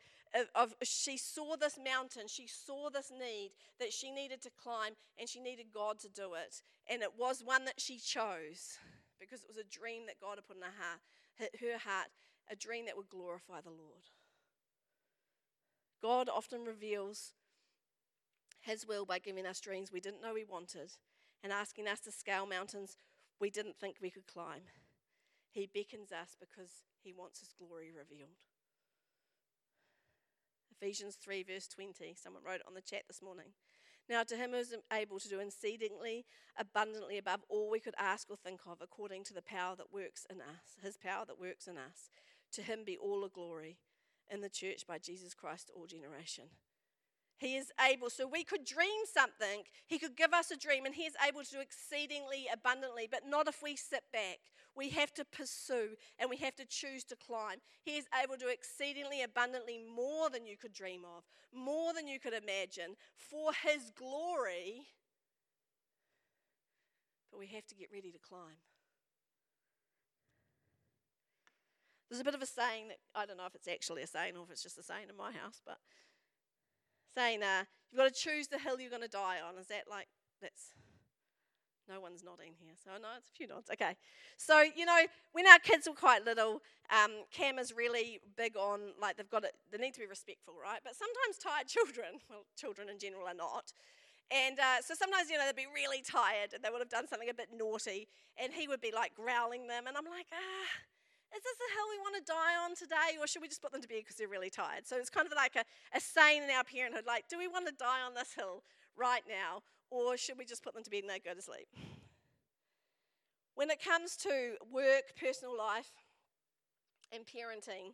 of, 0.54 0.74
she 0.82 1.16
saw 1.16 1.56
this 1.56 1.78
mountain, 1.82 2.26
she 2.26 2.46
saw 2.46 2.88
this 2.90 3.10
need 3.10 3.50
that 3.78 3.92
she 3.92 4.10
needed 4.10 4.40
to 4.42 4.50
climb, 4.50 4.92
and 5.18 5.28
she 5.28 5.40
needed 5.40 5.66
God 5.72 5.98
to 6.00 6.08
do 6.08 6.34
it. 6.34 6.62
And 6.88 7.02
it 7.02 7.12
was 7.18 7.42
one 7.44 7.64
that 7.66 7.80
she 7.80 7.98
chose 7.98 8.78
because 9.20 9.42
it 9.42 9.48
was 9.48 9.58
a 9.58 9.64
dream 9.64 10.06
that 10.06 10.20
God 10.20 10.36
had 10.36 10.46
put 10.46 10.56
in 10.56 10.62
her 10.62 10.78
heart, 10.78 11.00
her 11.60 11.78
heart, 11.78 12.08
a 12.50 12.56
dream 12.56 12.86
that 12.86 12.96
would 12.96 13.08
glorify 13.08 13.60
the 13.60 13.70
Lord. 13.70 14.08
God 16.02 16.28
often 16.28 16.64
reveals 16.64 17.32
His 18.60 18.86
will 18.86 19.04
by 19.04 19.18
giving 19.18 19.46
us 19.46 19.60
dreams 19.60 19.92
we 19.92 20.00
didn't 20.00 20.22
know 20.22 20.34
we 20.34 20.44
wanted 20.44 20.92
and 21.44 21.52
asking 21.52 21.86
us 21.86 22.00
to 22.00 22.12
scale 22.12 22.46
mountains 22.46 22.96
we 23.40 23.50
didn't 23.50 23.76
think 23.76 23.96
we 24.00 24.10
could 24.10 24.26
climb. 24.26 24.62
He 25.50 25.68
beckons 25.72 26.10
us 26.10 26.36
because 26.38 26.70
He 27.02 27.12
wants 27.12 27.40
His 27.40 27.52
glory 27.52 27.92
revealed. 27.96 28.38
Ephesians 30.82 31.16
3, 31.22 31.44
verse 31.44 31.68
20. 31.68 32.16
Someone 32.20 32.42
wrote 32.44 32.56
it 32.56 32.66
on 32.66 32.74
the 32.74 32.80
chat 32.80 33.04
this 33.06 33.22
morning. 33.22 33.52
Now, 34.08 34.24
to 34.24 34.36
him 34.36 34.50
who 34.50 34.56
is 34.56 34.74
able 34.92 35.20
to 35.20 35.28
do 35.28 35.38
exceedingly 35.38 36.24
abundantly 36.58 37.18
above 37.18 37.44
all 37.48 37.70
we 37.70 37.78
could 37.78 37.94
ask 38.00 38.28
or 38.28 38.36
think 38.36 38.62
of, 38.66 38.78
according 38.80 39.22
to 39.24 39.34
the 39.34 39.42
power 39.42 39.76
that 39.76 39.92
works 39.92 40.26
in 40.28 40.40
us, 40.40 40.76
his 40.82 40.96
power 40.96 41.24
that 41.28 41.38
works 41.38 41.68
in 41.68 41.78
us, 41.78 42.10
to 42.54 42.62
him 42.62 42.80
be 42.84 42.98
all 42.98 43.20
the 43.20 43.28
glory 43.28 43.78
in 44.28 44.40
the 44.40 44.48
church 44.48 44.84
by 44.84 44.98
Jesus 44.98 45.34
Christ 45.34 45.70
all 45.72 45.86
generation. 45.86 46.46
He 47.42 47.56
is 47.56 47.72
able. 47.90 48.08
So 48.08 48.28
we 48.28 48.44
could 48.44 48.64
dream 48.64 49.02
something. 49.12 49.64
He 49.88 49.98
could 49.98 50.16
give 50.16 50.32
us 50.32 50.52
a 50.52 50.56
dream, 50.56 50.86
and 50.86 50.94
He 50.94 51.02
is 51.02 51.14
able 51.26 51.42
to 51.42 51.50
do 51.50 51.58
exceedingly 51.58 52.46
abundantly, 52.52 53.08
but 53.10 53.22
not 53.26 53.48
if 53.48 53.60
we 53.60 53.74
sit 53.74 54.04
back. 54.12 54.38
We 54.76 54.90
have 54.90 55.12
to 55.14 55.24
pursue 55.24 55.96
and 56.20 56.30
we 56.30 56.36
have 56.36 56.54
to 56.56 56.64
choose 56.64 57.02
to 57.04 57.16
climb. 57.16 57.58
He 57.82 57.96
is 57.96 58.06
able 58.22 58.34
to 58.34 58.44
do 58.44 58.48
exceedingly 58.48 59.22
abundantly 59.22 59.76
more 59.76 60.30
than 60.30 60.46
you 60.46 60.56
could 60.56 60.72
dream 60.72 61.02
of, 61.04 61.24
more 61.52 61.92
than 61.92 62.06
you 62.06 62.20
could 62.20 62.32
imagine, 62.32 62.94
for 63.16 63.50
His 63.66 63.90
glory. 63.90 64.86
But 67.32 67.40
we 67.40 67.48
have 67.48 67.66
to 67.66 67.74
get 67.74 67.88
ready 67.92 68.12
to 68.12 68.18
climb. 68.18 68.62
There's 72.08 72.20
a 72.20 72.24
bit 72.24 72.34
of 72.34 72.42
a 72.42 72.46
saying 72.46 72.88
that 72.88 72.98
I 73.16 73.26
don't 73.26 73.36
know 73.36 73.46
if 73.46 73.56
it's 73.56 73.66
actually 73.66 74.02
a 74.02 74.06
saying 74.06 74.36
or 74.36 74.44
if 74.44 74.50
it's 74.52 74.62
just 74.62 74.78
a 74.78 74.82
saying 74.82 75.06
in 75.10 75.16
my 75.16 75.32
house, 75.32 75.60
but 75.66 75.78
saying, 77.14 77.42
uh, 77.42 77.64
you've 77.90 77.98
got 77.98 78.12
to 78.12 78.14
choose 78.14 78.48
the 78.48 78.58
hill 78.58 78.80
you're 78.80 78.90
going 78.90 79.02
to 79.02 79.08
die 79.08 79.38
on. 79.46 79.58
Is 79.58 79.66
that 79.68 79.84
like, 79.90 80.08
that's, 80.40 80.72
no 81.88 82.00
one's 82.00 82.22
nodding 82.22 82.54
here. 82.58 82.74
So, 82.82 82.90
no, 83.00 83.08
it's 83.18 83.28
a 83.28 83.36
few 83.36 83.46
nods. 83.46 83.68
Okay. 83.72 83.96
So, 84.36 84.62
you 84.62 84.86
know, 84.86 85.00
when 85.32 85.46
our 85.46 85.58
kids 85.58 85.88
were 85.88 85.94
quite 85.94 86.24
little, 86.24 86.62
um, 86.90 87.24
Cam 87.32 87.58
is 87.58 87.72
really 87.74 88.20
big 88.36 88.56
on, 88.56 88.92
like, 89.00 89.16
they've 89.16 89.28
got 89.28 89.44
it, 89.44 89.52
they 89.70 89.78
need 89.78 89.94
to 89.94 90.00
be 90.00 90.06
respectful, 90.06 90.54
right? 90.60 90.80
But 90.84 90.94
sometimes 90.96 91.38
tired 91.38 91.66
children, 91.66 92.20
well, 92.30 92.44
children 92.56 92.88
in 92.88 92.98
general 92.98 93.26
are 93.26 93.34
not. 93.34 93.72
And 94.30 94.58
uh, 94.58 94.80
so 94.80 94.94
sometimes, 94.94 95.28
you 95.28 95.36
know, 95.36 95.44
they'd 95.44 95.56
be 95.56 95.68
really 95.68 96.00
tired 96.00 96.54
and 96.54 96.64
they 96.64 96.70
would 96.70 96.80
have 96.80 96.88
done 96.88 97.06
something 97.06 97.28
a 97.28 97.34
bit 97.34 97.48
naughty, 97.54 98.08
and 98.40 98.52
he 98.52 98.66
would 98.66 98.80
be 98.80 98.92
like 98.94 99.14
growling 99.14 99.66
them. 99.66 99.86
And 99.86 99.96
I'm 99.96 100.06
like, 100.06 100.26
ah, 100.32 100.70
is 101.34 101.42
this 101.42 101.56
the 101.56 101.70
hill 101.72 101.88
we 101.88 101.98
want 102.04 102.16
to 102.20 102.24
die 102.28 102.56
on 102.60 102.76
today, 102.76 103.16
or 103.18 103.26
should 103.26 103.40
we 103.40 103.48
just 103.48 103.62
put 103.62 103.72
them 103.72 103.80
to 103.80 103.88
bed 103.88 104.04
because 104.04 104.16
they're 104.16 104.28
really 104.28 104.50
tired? 104.50 104.86
So 104.86 104.96
it's 104.96 105.08
kind 105.08 105.26
of 105.26 105.32
like 105.32 105.56
a, 105.56 105.64
a 105.96 106.00
saying 106.00 106.42
in 106.44 106.50
our 106.50 106.64
parenthood 106.64 107.04
like, 107.06 107.28
do 107.28 107.38
we 107.38 107.48
want 107.48 107.66
to 107.66 107.72
die 107.72 108.04
on 108.04 108.14
this 108.14 108.34
hill 108.36 108.62
right 108.96 109.22
now, 109.28 109.62
or 109.90 110.16
should 110.16 110.36
we 110.36 110.44
just 110.44 110.62
put 110.62 110.74
them 110.74 110.84
to 110.84 110.90
bed 110.90 111.02
and 111.04 111.10
they 111.10 111.18
go 111.18 111.32
to 111.34 111.40
sleep? 111.40 111.68
When 113.54 113.70
it 113.70 113.82
comes 113.82 114.16
to 114.28 114.56
work, 114.70 115.16
personal 115.18 115.56
life, 115.56 115.92
and 117.12 117.24
parenting, 117.24 117.92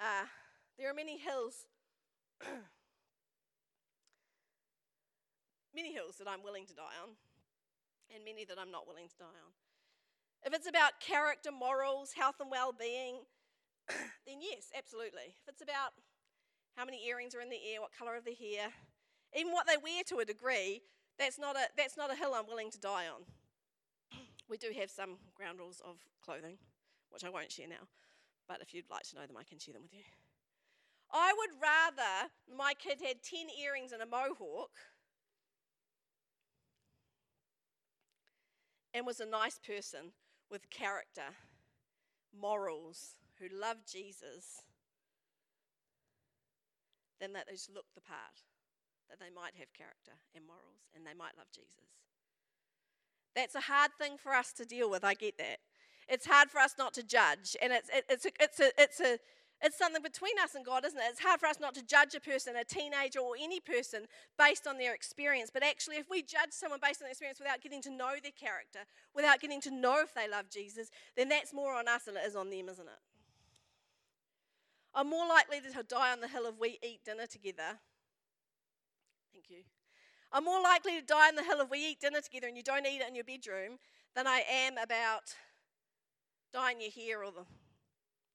uh, 0.00 0.26
there 0.78 0.90
are 0.90 0.94
many 0.94 1.18
hills, 1.18 1.66
many 5.74 5.92
hills 5.92 6.16
that 6.18 6.28
I'm 6.28 6.42
willing 6.42 6.66
to 6.66 6.74
die 6.74 6.96
on, 7.02 7.10
and 8.14 8.24
many 8.24 8.44
that 8.44 8.58
I'm 8.58 8.70
not 8.70 8.86
willing 8.86 9.08
to 9.08 9.16
die 9.16 9.40
on. 9.44 9.52
If 10.44 10.54
it's 10.54 10.68
about 10.68 11.00
character, 11.00 11.50
morals, 11.52 12.12
health, 12.12 12.36
and 12.40 12.50
well 12.50 12.72
being, 12.72 13.20
then 14.26 14.40
yes, 14.40 14.72
absolutely. 14.76 15.36
If 15.42 15.48
it's 15.48 15.62
about 15.62 15.92
how 16.76 16.84
many 16.84 17.06
earrings 17.06 17.34
are 17.34 17.40
in 17.40 17.50
the 17.50 17.60
ear, 17.60 17.80
what 17.80 17.90
colour 17.96 18.16
of 18.16 18.24
the 18.24 18.34
hair, 18.34 18.72
even 19.36 19.52
what 19.52 19.66
they 19.66 19.76
wear 19.76 20.02
to 20.08 20.18
a 20.18 20.24
degree, 20.24 20.82
that's 21.18 21.38
not 21.38 21.56
a, 21.56 21.68
that's 21.76 21.96
not 21.96 22.10
a 22.10 22.16
hill 22.16 22.32
I'm 22.34 22.46
willing 22.46 22.70
to 22.70 22.78
die 22.78 23.06
on. 23.06 23.22
We 24.48 24.56
do 24.56 24.72
have 24.80 24.90
some 24.90 25.18
ground 25.36 25.60
rules 25.60 25.80
of 25.86 25.98
clothing, 26.24 26.58
which 27.10 27.22
I 27.22 27.28
won't 27.28 27.52
share 27.52 27.68
now, 27.68 27.86
but 28.48 28.60
if 28.60 28.74
you'd 28.74 28.90
like 28.90 29.04
to 29.10 29.14
know 29.14 29.26
them, 29.26 29.36
I 29.38 29.44
can 29.44 29.60
share 29.60 29.74
them 29.74 29.82
with 29.82 29.94
you. 29.94 30.02
I 31.12 31.32
would 31.36 31.50
rather 31.62 32.30
my 32.56 32.72
kid 32.74 32.98
had 33.00 33.22
10 33.22 33.46
earrings 33.62 33.92
and 33.92 34.02
a 34.02 34.06
mohawk 34.06 34.70
and 38.92 39.06
was 39.06 39.20
a 39.20 39.26
nice 39.26 39.58
person 39.58 40.12
with 40.50 40.68
character, 40.70 41.36
morals, 42.38 43.14
who 43.38 43.46
love 43.56 43.78
Jesus, 43.90 44.62
then 47.20 47.32
that 47.32 47.48
just 47.48 47.72
look 47.72 47.86
the 47.94 48.00
part, 48.00 48.44
that 49.08 49.18
they 49.18 49.30
might 49.34 49.54
have 49.58 49.72
character 49.72 50.12
and 50.34 50.44
morals 50.46 50.88
and 50.94 51.06
they 51.06 51.14
might 51.14 51.36
love 51.36 51.48
Jesus. 51.54 51.90
That's 53.34 53.54
a 53.54 53.60
hard 53.60 53.92
thing 53.98 54.16
for 54.18 54.34
us 54.34 54.52
to 54.54 54.64
deal 54.64 54.90
with, 54.90 55.04
I 55.04 55.14
get 55.14 55.38
that. 55.38 55.58
It's 56.08 56.26
hard 56.26 56.50
for 56.50 56.58
us 56.58 56.74
not 56.76 56.94
to 56.94 57.04
judge, 57.04 57.56
and 57.62 57.72
it's, 57.72 57.88
it, 57.88 58.04
it's, 58.08 58.26
a, 58.26 58.30
it's, 58.40 58.60
a, 58.60 58.70
it's 58.76 59.00
a 59.00 59.18
it's 59.62 59.76
something 59.76 60.02
between 60.02 60.38
us 60.42 60.54
and 60.54 60.64
God, 60.64 60.84
isn't 60.86 60.98
it? 60.98 61.04
It's 61.10 61.20
hard 61.20 61.38
for 61.38 61.46
us 61.46 61.60
not 61.60 61.74
to 61.74 61.84
judge 61.84 62.14
a 62.14 62.20
person, 62.20 62.56
a 62.56 62.64
teenager, 62.64 63.20
or 63.20 63.34
any 63.38 63.60
person 63.60 64.06
based 64.38 64.66
on 64.66 64.78
their 64.78 64.94
experience. 64.94 65.50
But 65.52 65.62
actually, 65.62 65.96
if 65.96 66.08
we 66.08 66.22
judge 66.22 66.52
someone 66.52 66.80
based 66.82 67.02
on 67.02 67.04
their 67.04 67.12
experience 67.12 67.38
without 67.38 67.60
getting 67.60 67.82
to 67.82 67.90
know 67.90 68.12
their 68.22 68.32
character, 68.32 68.80
without 69.14 69.40
getting 69.40 69.60
to 69.62 69.70
know 69.70 70.00
if 70.02 70.14
they 70.14 70.28
love 70.28 70.48
Jesus, 70.50 70.88
then 71.16 71.28
that's 71.28 71.52
more 71.52 71.74
on 71.74 71.88
us 71.88 72.04
than 72.04 72.16
it 72.16 72.24
is 72.26 72.36
on 72.36 72.48
them, 72.48 72.68
isn't 72.70 72.86
it? 72.86 73.02
I'm 74.94 75.10
more 75.10 75.28
likely 75.28 75.60
to 75.60 75.82
die 75.82 76.10
on 76.10 76.20
the 76.20 76.28
hill 76.28 76.46
if 76.46 76.58
we 76.58 76.78
eat 76.82 77.04
dinner 77.04 77.26
together. 77.26 77.78
Thank 79.32 79.50
you. 79.50 79.62
I'm 80.32 80.44
more 80.44 80.62
likely 80.62 80.98
to 80.98 81.04
die 81.04 81.28
on 81.28 81.34
the 81.34 81.44
hill 81.44 81.60
if 81.60 81.70
we 81.70 81.78
eat 81.78 82.00
dinner 82.00 82.20
together 82.20 82.48
and 82.48 82.56
you 82.56 82.62
don't 82.62 82.86
eat 82.86 83.00
it 83.02 83.08
in 83.08 83.14
your 83.14 83.24
bedroom 83.24 83.78
than 84.14 84.26
I 84.26 84.42
am 84.50 84.78
about 84.78 85.34
dyeing 86.52 86.80
your 86.80 86.90
hair 86.90 87.22
or 87.22 87.30
the 87.30 87.44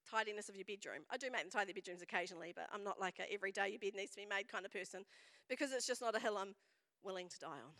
tidiness 0.09 0.49
of 0.49 0.55
your 0.55 0.65
bedroom. 0.65 1.03
I 1.09 1.17
do 1.17 1.29
make 1.31 1.41
them 1.41 1.51
tidy 1.51 1.73
bedrooms 1.73 2.01
occasionally, 2.01 2.53
but 2.55 2.67
I'm 2.73 2.83
not 2.83 2.99
like 2.99 3.19
a 3.19 3.31
every 3.31 3.51
day 3.51 3.69
your 3.69 3.79
bed 3.79 3.95
needs 3.95 4.11
to 4.11 4.17
be 4.17 4.25
made 4.25 4.47
kind 4.47 4.65
of 4.65 4.71
person 4.71 5.05
because 5.49 5.71
it's 5.71 5.87
just 5.87 6.01
not 6.01 6.15
a 6.15 6.19
hill 6.19 6.37
I'm 6.37 6.55
willing 7.03 7.29
to 7.29 7.39
die 7.39 7.47
on. 7.47 7.73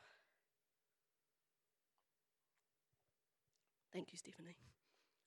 Thank 3.94 4.12
you, 4.12 4.18
Stephanie. 4.18 4.58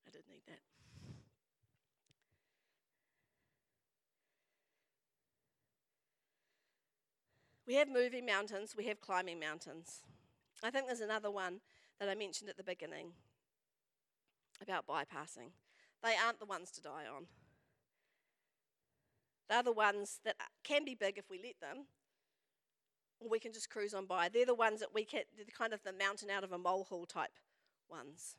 I 0.06 0.10
did 0.10 0.22
need 0.30 0.42
that. 0.46 0.60
We 7.66 7.74
have 7.74 7.88
moving 7.88 8.24
mountains, 8.24 8.74
we 8.76 8.86
have 8.86 9.00
climbing 9.00 9.38
mountains. 9.38 10.02
I 10.62 10.70
think 10.70 10.86
there's 10.86 11.00
another 11.00 11.30
one 11.30 11.60
that 12.00 12.08
I 12.08 12.14
mentioned 12.14 12.48
at 12.48 12.56
the 12.56 12.64
beginning 12.64 13.12
about 14.62 14.86
bypassing. 14.86 15.50
They 16.02 16.14
aren't 16.24 16.38
the 16.38 16.46
ones 16.46 16.70
to 16.72 16.80
die 16.80 17.04
on. 17.14 17.26
They're 19.48 19.62
the 19.62 19.72
ones 19.72 20.20
that 20.24 20.36
can 20.62 20.84
be 20.84 20.94
big 20.94 21.18
if 21.18 21.30
we 21.30 21.40
let 21.42 21.60
them, 21.60 21.86
or 23.20 23.28
we 23.28 23.38
can 23.38 23.52
just 23.52 23.70
cruise 23.70 23.94
on 23.94 24.06
by. 24.06 24.28
They're 24.28 24.46
the 24.46 24.54
ones 24.54 24.80
that 24.80 24.94
we 24.94 25.04
can, 25.04 25.22
they're 25.36 25.46
kind 25.56 25.72
of 25.72 25.82
the 25.82 25.92
mountain 25.92 26.30
out 26.30 26.44
of 26.44 26.52
a 26.52 26.58
molehill 26.58 27.06
type 27.06 27.38
ones. 27.90 28.36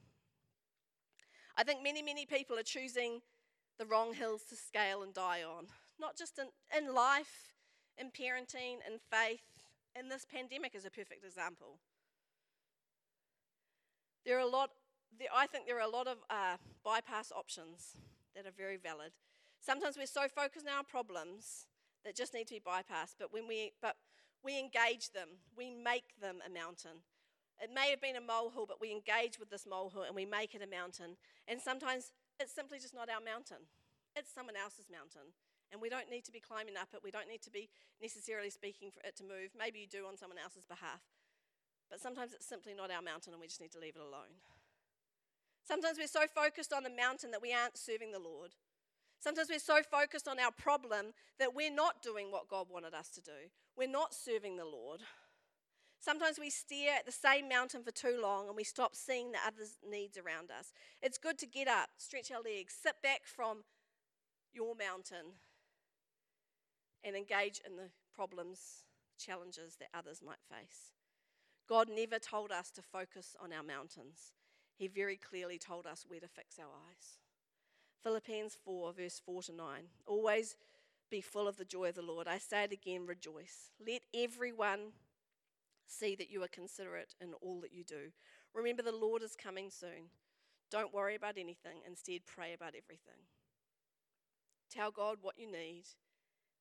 I 1.57 1.63
think 1.63 1.83
many, 1.83 2.01
many 2.01 2.25
people 2.25 2.57
are 2.57 2.63
choosing 2.63 3.21
the 3.79 3.85
wrong 3.85 4.13
hills 4.13 4.43
to 4.49 4.55
scale 4.55 5.01
and 5.01 5.13
die 5.13 5.41
on, 5.43 5.67
not 5.99 6.15
just 6.17 6.37
in, 6.37 6.47
in 6.77 6.93
life, 6.93 7.53
in 7.97 8.07
parenting, 8.07 8.77
in 8.87 8.99
faith, 9.11 9.63
and 9.95 10.11
this 10.11 10.25
pandemic 10.25 10.75
is 10.75 10.85
a 10.85 10.91
perfect 10.91 11.25
example. 11.25 11.79
There 14.25 14.37
are 14.37 14.41
a 14.41 14.47
lot, 14.47 14.69
I 15.33 15.47
think 15.47 15.67
there 15.67 15.77
are 15.77 15.87
a 15.87 15.89
lot 15.89 16.07
of 16.07 16.17
uh, 16.29 16.57
bypass 16.83 17.31
options 17.35 17.97
that 18.35 18.45
are 18.45 18.55
very 18.55 18.77
valid. 18.77 19.11
Sometimes 19.59 19.97
we're 19.97 20.07
so 20.07 20.27
focused 20.27 20.65
on 20.67 20.73
our 20.73 20.83
problems 20.83 21.65
that 22.05 22.15
just 22.15 22.33
need 22.33 22.47
to 22.47 22.55
be 22.55 22.61
bypassed, 22.61 23.15
but 23.19 23.33
when 23.33 23.47
we, 23.47 23.73
but 23.81 23.95
we 24.43 24.57
engage 24.57 25.11
them, 25.11 25.43
we 25.57 25.69
make 25.71 26.19
them 26.21 26.39
a 26.45 26.49
mountain. 26.49 27.03
It 27.59 27.69
may 27.73 27.89
have 27.91 27.99
been 27.99 28.15
a 28.15 28.23
molehill, 28.23 28.65
but 28.65 28.79
we 28.79 28.91
engage 28.91 29.37
with 29.37 29.49
this 29.49 29.67
molehill 29.67 30.03
and 30.03 30.15
we 30.15 30.25
make 30.25 30.55
it 30.55 30.63
a 30.63 30.69
mountain. 30.69 31.19
And 31.47 31.59
sometimes 31.59 32.13
it's 32.39 32.55
simply 32.55 32.79
just 32.79 32.95
not 32.95 33.09
our 33.11 33.19
mountain, 33.19 33.67
it's 34.15 34.31
someone 34.31 34.55
else's 34.55 34.87
mountain. 34.87 35.35
And 35.71 35.77
we 35.79 35.89
don't 35.89 36.09
need 36.09 36.25
to 36.25 36.31
be 36.31 36.39
climbing 36.39 36.73
up 36.81 36.89
it. 36.97 37.01
We 37.03 37.11
don't 37.11 37.29
need 37.29 37.43
to 37.43 37.51
be 37.51 37.69
necessarily 38.01 38.49
speaking 38.49 38.89
for 38.89 39.05
it 39.05 39.15
to 39.17 39.23
move. 39.23 39.53
Maybe 39.53 39.77
you 39.77 39.85
do 39.85 40.07
on 40.09 40.17
someone 40.17 40.41
else's 40.41 40.65
behalf. 40.65 41.05
But 41.91 42.01
sometimes 42.01 42.33
it's 42.33 42.47
simply 42.47 42.73
not 42.73 42.89
our 42.89 43.03
mountain 43.03 43.33
and 43.33 43.41
we 43.41 43.45
just 43.45 43.61
need 43.61 43.71
to 43.73 43.79
leave 43.79 43.95
it 43.95 44.01
alone. 44.01 44.33
Sometimes 45.69 45.99
we're 45.99 46.07
so 46.07 46.25
focused 46.25 46.73
on 46.73 46.81
the 46.81 46.89
mountain 46.89 47.29
that 47.29 47.43
we 47.43 47.53
aren't 47.53 47.77
serving 47.77 48.11
the 48.11 48.17
Lord. 48.17 48.55
Sometimes 49.19 49.49
we're 49.51 49.59
so 49.59 49.83
focused 49.83 50.27
on 50.27 50.39
our 50.39 50.49
problem 50.49 51.13
that 51.37 51.53
we're 51.53 51.71
not 51.71 52.01
doing 52.01 52.31
what 52.31 52.49
God 52.49 52.65
wanted 52.71 52.95
us 52.95 53.09
to 53.09 53.21
do. 53.21 53.51
We're 53.77 53.87
not 53.87 54.15
serving 54.15 54.57
the 54.57 54.65
Lord. 54.65 55.01
Sometimes 55.99 56.39
we 56.39 56.49
stare 56.49 56.95
at 56.95 57.05
the 57.05 57.11
same 57.11 57.47
mountain 57.47 57.83
for 57.83 57.91
too 57.91 58.19
long 58.19 58.47
and 58.47 58.55
we 58.55 58.63
stop 58.63 58.95
seeing 58.95 59.31
the 59.31 59.37
others' 59.45 59.77
needs 59.87 60.17
around 60.17 60.49
us. 60.49 60.73
It's 61.03 61.19
good 61.19 61.37
to 61.37 61.45
get 61.45 61.67
up, 61.67 61.89
stretch 61.97 62.31
our 62.31 62.41
legs, 62.41 62.73
sit 62.73 62.95
back 63.03 63.21
from 63.25 63.59
your 64.51 64.73
mountain, 64.73 65.37
and 67.03 67.15
engage 67.15 67.61
in 67.63 67.75
the 67.75 67.91
problems, 68.15 68.85
challenges 69.19 69.75
that 69.75 69.89
others 69.93 70.23
might 70.25 70.41
face. 70.49 70.93
God 71.67 71.89
never 71.95 72.17
told 72.17 72.51
us 72.51 72.71
to 72.71 72.81
focus 72.81 73.35
on 73.39 73.53
our 73.53 73.61
mountains, 73.61 74.31
He 74.79 74.87
very 74.87 75.17
clearly 75.17 75.59
told 75.59 75.85
us 75.85 76.05
where 76.07 76.21
to 76.21 76.27
fix 76.29 76.57
our 76.57 76.71
eyes. 76.89 77.19
Philippians 78.01 78.57
4, 78.63 78.93
verse 78.93 79.21
4 79.25 79.43
to 79.43 79.51
9. 79.51 79.65
Always 80.07 80.55
be 81.11 81.19
full 81.19 81.49
of 81.49 81.57
the 81.57 81.65
joy 81.65 81.89
of 81.89 81.95
the 81.95 82.01
Lord. 82.01 82.29
I 82.29 82.37
say 82.37 82.63
it 82.63 82.71
again, 82.71 83.05
rejoice. 83.05 83.71
Let 83.85 84.03
everyone 84.15 84.93
see 85.85 86.15
that 86.15 86.31
you 86.31 86.41
are 86.43 86.47
considerate 86.47 87.13
in 87.19 87.33
all 87.41 87.59
that 87.59 87.73
you 87.73 87.83
do. 87.83 88.13
Remember, 88.53 88.81
the 88.81 88.93
Lord 88.93 89.21
is 89.21 89.35
coming 89.35 89.69
soon. 89.69 90.11
Don't 90.71 90.93
worry 90.93 91.15
about 91.15 91.37
anything, 91.37 91.81
instead, 91.85 92.21
pray 92.25 92.53
about 92.53 92.69
everything. 92.69 93.27
Tell 94.71 94.91
God 94.91 95.17
what 95.21 95.37
you 95.37 95.51
need, 95.51 95.83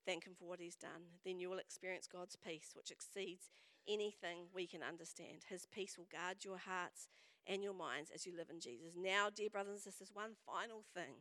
thank 0.05 0.25
Him 0.27 0.33
for 0.37 0.47
what 0.47 0.61
He's 0.61 0.75
done. 0.75 1.13
Then 1.25 1.39
you 1.39 1.51
will 1.51 1.59
experience 1.59 2.09
God's 2.11 2.35
peace, 2.37 2.71
which 2.75 2.91
exceeds 2.91 3.51
anything 3.87 4.47
we 4.53 4.67
can 4.67 4.83
understand. 4.83 5.45
His 5.49 5.67
peace 5.67 5.97
will 5.97 6.09
guard 6.11 6.39
your 6.43 6.59
hearts 6.59 7.07
and 7.49 7.63
your 7.63 7.75
minds 7.75 8.11
as 8.15 8.27
you 8.27 8.37
live 8.37 8.51
in 8.51 8.61
Jesus. 8.61 8.93
Now, 8.97 9.29
dear 9.35 9.51
brothers 9.51 9.73
and 9.73 9.81
sisters, 9.81 10.11
one 10.13 10.33
final 10.47 10.83
thing. 10.95 11.15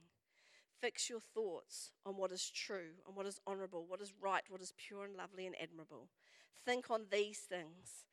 Fix 0.80 1.10
your 1.10 1.22
thoughts 1.22 1.92
on 2.06 2.18
what 2.18 2.32
is 2.32 2.52
true, 2.52 2.92
on 3.08 3.16
what 3.16 3.26
is 3.26 3.40
honorable, 3.48 3.86
what 3.88 4.02
is 4.02 4.14
right, 4.22 4.44
what 4.50 4.62
is 4.62 4.74
pure 4.78 5.06
and 5.06 5.16
lovely 5.16 5.48
and 5.48 5.56
admirable. 5.60 6.10
Think 6.66 6.92
on 6.92 7.06
these 7.12 7.40
things 7.40 8.06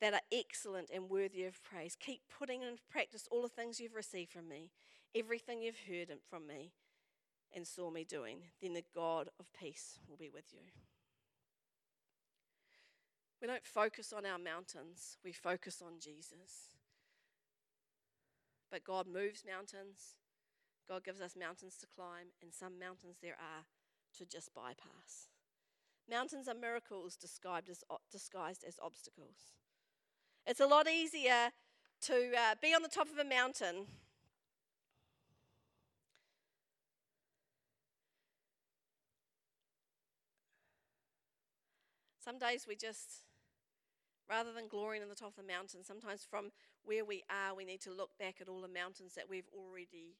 that 0.00 0.14
are 0.14 0.20
excellent 0.30 0.90
and 0.92 1.08
worthy 1.10 1.44
of 1.44 1.62
praise. 1.62 1.96
Keep 1.98 2.22
putting 2.38 2.62
into 2.62 2.82
practice 2.90 3.26
all 3.30 3.42
the 3.42 3.48
things 3.48 3.80
you've 3.80 3.94
received 3.94 4.32
from 4.32 4.48
me, 4.48 4.70
everything 5.16 5.62
you've 5.62 5.88
heard 5.88 6.12
from 6.28 6.46
me 6.46 6.72
and 7.54 7.66
saw 7.66 7.90
me 7.90 8.04
doing. 8.04 8.38
Then 8.60 8.74
the 8.74 8.84
God 8.94 9.28
of 9.40 9.46
peace 9.52 9.98
will 10.08 10.16
be 10.16 10.30
with 10.32 10.52
you. 10.52 10.60
We 13.40 13.48
don't 13.48 13.66
focus 13.66 14.12
on 14.12 14.24
our 14.24 14.38
mountains, 14.38 15.16
we 15.24 15.32
focus 15.32 15.82
on 15.84 15.98
Jesus. 15.98 16.76
But 18.72 18.84
God 18.84 19.06
moves 19.06 19.44
mountains. 19.46 20.16
God 20.88 21.04
gives 21.04 21.20
us 21.20 21.36
mountains 21.38 21.76
to 21.78 21.86
climb, 21.86 22.28
and 22.42 22.52
some 22.52 22.78
mountains 22.78 23.18
there 23.22 23.36
are 23.38 23.66
to 24.18 24.24
just 24.24 24.54
bypass. 24.54 25.28
Mountains 26.10 26.48
are 26.48 26.54
miracles 26.54 27.14
disguised 27.14 27.68
as, 27.68 27.84
disguised 28.10 28.64
as 28.66 28.78
obstacles. 28.82 29.52
It's 30.46 30.58
a 30.58 30.66
lot 30.66 30.88
easier 30.88 31.50
to 32.06 32.32
uh, 32.36 32.54
be 32.60 32.74
on 32.74 32.82
the 32.82 32.88
top 32.88 33.08
of 33.08 33.18
a 33.18 33.28
mountain 33.28 33.86
Some 42.22 42.38
days 42.38 42.66
we 42.68 42.76
just, 42.76 43.24
rather 44.30 44.52
than 44.52 44.68
glorying 44.68 45.02
on 45.02 45.08
the 45.08 45.16
top 45.16 45.30
of 45.30 45.44
the 45.44 45.52
mountain, 45.52 45.82
sometimes 45.82 46.24
from 46.28 46.52
where 46.84 47.04
we 47.04 47.22
are, 47.30 47.54
we 47.54 47.64
need 47.64 47.80
to 47.82 47.92
look 47.92 48.18
back 48.18 48.36
at 48.40 48.48
all 48.48 48.60
the 48.60 48.68
mountains 48.68 49.14
that 49.14 49.28
we've 49.28 49.48
already 49.52 50.16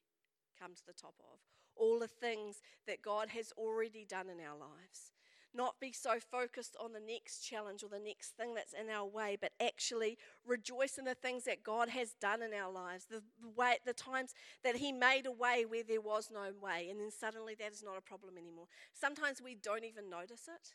come 0.59 0.73
to 0.73 0.85
the 0.85 0.93
top 0.93 1.15
of, 1.19 1.39
all 1.75 1.99
the 1.99 2.07
things 2.07 2.61
that 2.87 3.01
God 3.01 3.29
has 3.29 3.51
already 3.57 4.05
done 4.05 4.29
in 4.29 4.39
our 4.39 4.57
lives 4.57 5.13
not 5.53 5.79
be 5.79 5.91
so 5.91 6.19
focused 6.19 6.75
on 6.79 6.93
the 6.93 6.99
next 6.99 7.39
challenge 7.39 7.83
or 7.83 7.89
the 7.89 7.99
next 7.99 8.35
thing 8.35 8.55
that's 8.55 8.73
in 8.73 8.89
our 8.89 9.05
way, 9.05 9.37
but 9.39 9.51
actually 9.61 10.17
rejoice 10.45 10.97
in 10.97 11.05
the 11.05 11.15
things 11.15 11.43
that 11.43 11.63
God 11.63 11.89
has 11.89 12.13
done 12.19 12.41
in 12.41 12.53
our 12.53 12.71
lives, 12.71 13.05
the, 13.05 13.21
way, 13.55 13.77
the 13.85 13.93
times 13.93 14.33
that 14.63 14.77
He 14.77 14.91
made 14.91 15.25
a 15.25 15.31
way 15.31 15.65
where 15.67 15.83
there 15.83 16.01
was 16.01 16.29
no 16.33 16.51
way, 16.59 16.87
and 16.89 16.99
then 16.99 17.11
suddenly 17.11 17.55
that 17.59 17.71
is 17.71 17.83
not 17.83 17.97
a 17.97 18.01
problem 18.01 18.37
anymore. 18.37 18.67
Sometimes 18.93 19.41
we 19.41 19.55
don't 19.55 19.85
even 19.85 20.09
notice 20.09 20.47
it. 20.47 20.73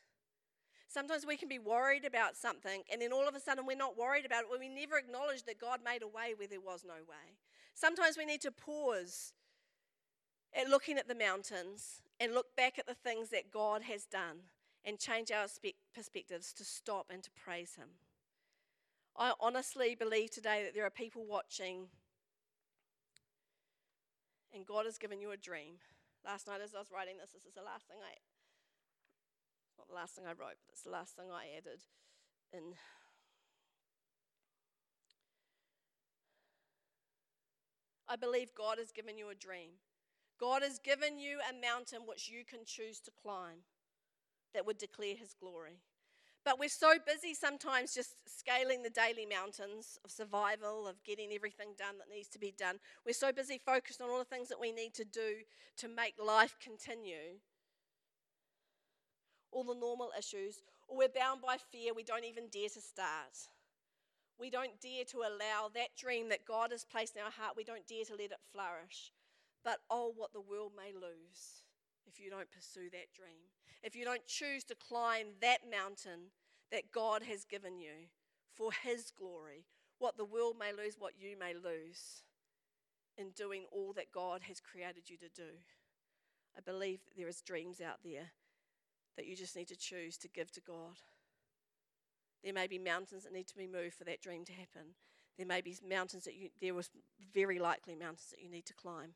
Sometimes 0.88 1.26
we 1.26 1.36
can 1.36 1.48
be 1.48 1.58
worried 1.58 2.06
about 2.06 2.34
something, 2.34 2.82
and 2.90 3.00
then 3.00 3.12
all 3.12 3.28
of 3.28 3.34
a 3.34 3.40
sudden 3.40 3.66
we're 3.66 3.76
not 3.76 3.98
worried 3.98 4.24
about 4.24 4.44
it 4.44 4.50
when 4.50 4.60
we 4.60 4.68
never 4.68 4.96
acknowledge 4.96 5.42
that 5.44 5.60
God 5.60 5.80
made 5.84 6.02
a 6.02 6.08
way 6.08 6.32
where 6.34 6.48
there 6.48 6.60
was 6.60 6.82
no 6.82 6.94
way. 6.94 7.36
Sometimes 7.74 8.16
we 8.16 8.24
need 8.24 8.40
to 8.40 8.50
pause 8.50 9.34
at 10.58 10.68
looking 10.68 10.96
at 10.96 11.06
the 11.06 11.14
mountains 11.14 12.00
and 12.18 12.32
look 12.32 12.56
back 12.56 12.78
at 12.78 12.86
the 12.86 12.94
things 12.94 13.28
that 13.28 13.52
God 13.52 13.82
has 13.82 14.06
done 14.06 14.38
and 14.82 14.98
change 14.98 15.30
our 15.30 15.46
perspectives 15.94 16.54
to 16.54 16.64
stop 16.64 17.10
and 17.12 17.22
to 17.22 17.30
praise 17.32 17.74
Him. 17.74 17.88
I 19.14 19.32
honestly 19.40 19.94
believe 19.94 20.30
today 20.30 20.62
that 20.64 20.74
there 20.74 20.86
are 20.86 20.90
people 20.90 21.26
watching, 21.28 21.88
and 24.54 24.64
God 24.64 24.86
has 24.86 24.96
given 24.96 25.20
you 25.20 25.32
a 25.32 25.36
dream. 25.36 25.74
Last 26.24 26.46
night, 26.46 26.60
as 26.62 26.74
I 26.74 26.78
was 26.78 26.90
writing 26.92 27.16
this, 27.20 27.32
this 27.32 27.44
is 27.44 27.54
the 27.54 27.62
last 27.62 27.86
thing 27.86 27.98
I, 28.02 28.16
not 29.78 29.88
the 29.88 29.94
last 29.94 30.14
thing 30.14 30.24
I 30.26 30.30
wrote, 30.30 30.58
but 30.66 30.72
it's 30.72 30.82
the 30.82 30.90
last 30.90 31.16
thing 31.16 31.26
I 31.32 31.56
added 31.56 31.80
in. 32.52 32.74
I 38.08 38.16
believe 38.16 38.54
God 38.54 38.78
has 38.78 38.90
given 38.90 39.18
you 39.18 39.28
a 39.30 39.34
dream. 39.34 39.70
God 40.40 40.62
has 40.62 40.78
given 40.78 41.18
you 41.18 41.38
a 41.38 41.60
mountain 41.60 42.02
which 42.06 42.28
you 42.28 42.44
can 42.44 42.60
choose 42.64 43.00
to 43.00 43.10
climb 43.10 43.64
that 44.54 44.64
would 44.64 44.78
declare 44.78 45.14
his 45.14 45.34
glory. 45.34 45.80
But 46.44 46.58
we're 46.58 46.68
so 46.70 46.94
busy 47.04 47.34
sometimes 47.34 47.92
just 47.92 48.14
scaling 48.26 48.82
the 48.82 48.90
daily 48.90 49.26
mountains 49.26 49.98
of 50.04 50.10
survival, 50.10 50.86
of 50.86 51.02
getting 51.04 51.32
everything 51.32 51.74
done 51.76 51.98
that 51.98 52.08
needs 52.10 52.28
to 52.28 52.38
be 52.38 52.54
done. 52.56 52.78
We're 53.04 53.12
so 53.12 53.32
busy 53.32 53.58
focused 53.58 54.00
on 54.00 54.08
all 54.08 54.18
the 54.18 54.24
things 54.24 54.48
that 54.48 54.60
we 54.60 54.72
need 54.72 54.94
to 54.94 55.04
do 55.04 55.42
to 55.78 55.88
make 55.88 56.14
life 56.24 56.56
continue, 56.62 57.40
all 59.50 59.64
the 59.64 59.74
normal 59.74 60.10
issues, 60.18 60.62
or 60.88 60.98
we're 60.98 61.08
bound 61.08 61.42
by 61.42 61.56
fear, 61.70 61.94
we 61.94 62.04
don't 62.04 62.24
even 62.24 62.48
dare 62.50 62.68
to 62.68 62.80
start. 62.80 63.48
We 64.38 64.50
don't 64.50 64.80
dare 64.80 65.04
to 65.10 65.18
allow 65.18 65.70
that 65.74 65.96
dream 65.96 66.28
that 66.28 66.46
God 66.46 66.70
has 66.70 66.84
placed 66.84 67.16
in 67.16 67.22
our 67.22 67.30
heart, 67.30 67.56
we 67.56 67.64
don't 67.64 67.86
dare 67.86 68.04
to 68.04 68.12
let 68.12 68.32
it 68.32 68.48
flourish. 68.52 69.12
But 69.64 69.78
oh, 69.90 70.12
what 70.16 70.32
the 70.32 70.40
world 70.40 70.72
may 70.76 70.92
lose 70.92 71.64
if 72.06 72.20
you 72.20 72.30
don't 72.30 72.50
pursue 72.50 72.88
that 72.92 73.12
dream 73.12 73.50
if 73.82 73.94
you 73.94 74.04
don't 74.04 74.26
choose 74.26 74.64
to 74.64 74.74
climb 74.74 75.28
that 75.40 75.60
mountain 75.70 76.32
that 76.70 76.92
God 76.92 77.22
has 77.22 77.44
given 77.44 77.78
you 77.78 78.08
for 78.54 78.70
His 78.82 79.10
glory, 79.16 79.64
what 79.98 80.16
the 80.16 80.24
world 80.24 80.56
may 80.58 80.72
lose, 80.72 80.96
what 80.98 81.14
you 81.18 81.36
may 81.38 81.54
lose 81.54 82.22
in 83.16 83.30
doing 83.30 83.64
all 83.72 83.92
that 83.94 84.12
God 84.12 84.42
has 84.48 84.60
created 84.60 85.08
you 85.08 85.16
to 85.18 85.28
do. 85.28 85.50
I 86.56 86.60
believe 86.60 87.00
that 87.04 87.16
there 87.16 87.28
is 87.28 87.40
dreams 87.40 87.80
out 87.80 87.98
there 88.04 88.30
that 89.18 89.26
you 89.26 89.34
just 89.34 89.56
need 89.56 89.66
to 89.66 89.76
choose 89.76 90.16
to 90.16 90.28
give 90.28 90.52
to 90.52 90.60
God. 90.60 91.02
There 92.44 92.52
may 92.52 92.68
be 92.68 92.78
mountains 92.78 93.24
that 93.24 93.32
need 93.32 93.48
to 93.48 93.56
be 93.56 93.66
moved 93.66 93.96
for 93.96 94.04
that 94.04 94.22
dream 94.22 94.44
to 94.44 94.52
happen. 94.52 94.94
There 95.36 95.46
may 95.46 95.60
be 95.60 95.76
mountains 95.86 96.24
that 96.24 96.36
you, 96.36 96.50
there 96.60 96.72
was 96.72 96.88
very 97.34 97.58
likely 97.58 97.96
mountains 97.96 98.28
that 98.30 98.40
you 98.40 98.48
need 98.48 98.64
to 98.66 98.74
climb. 98.74 99.14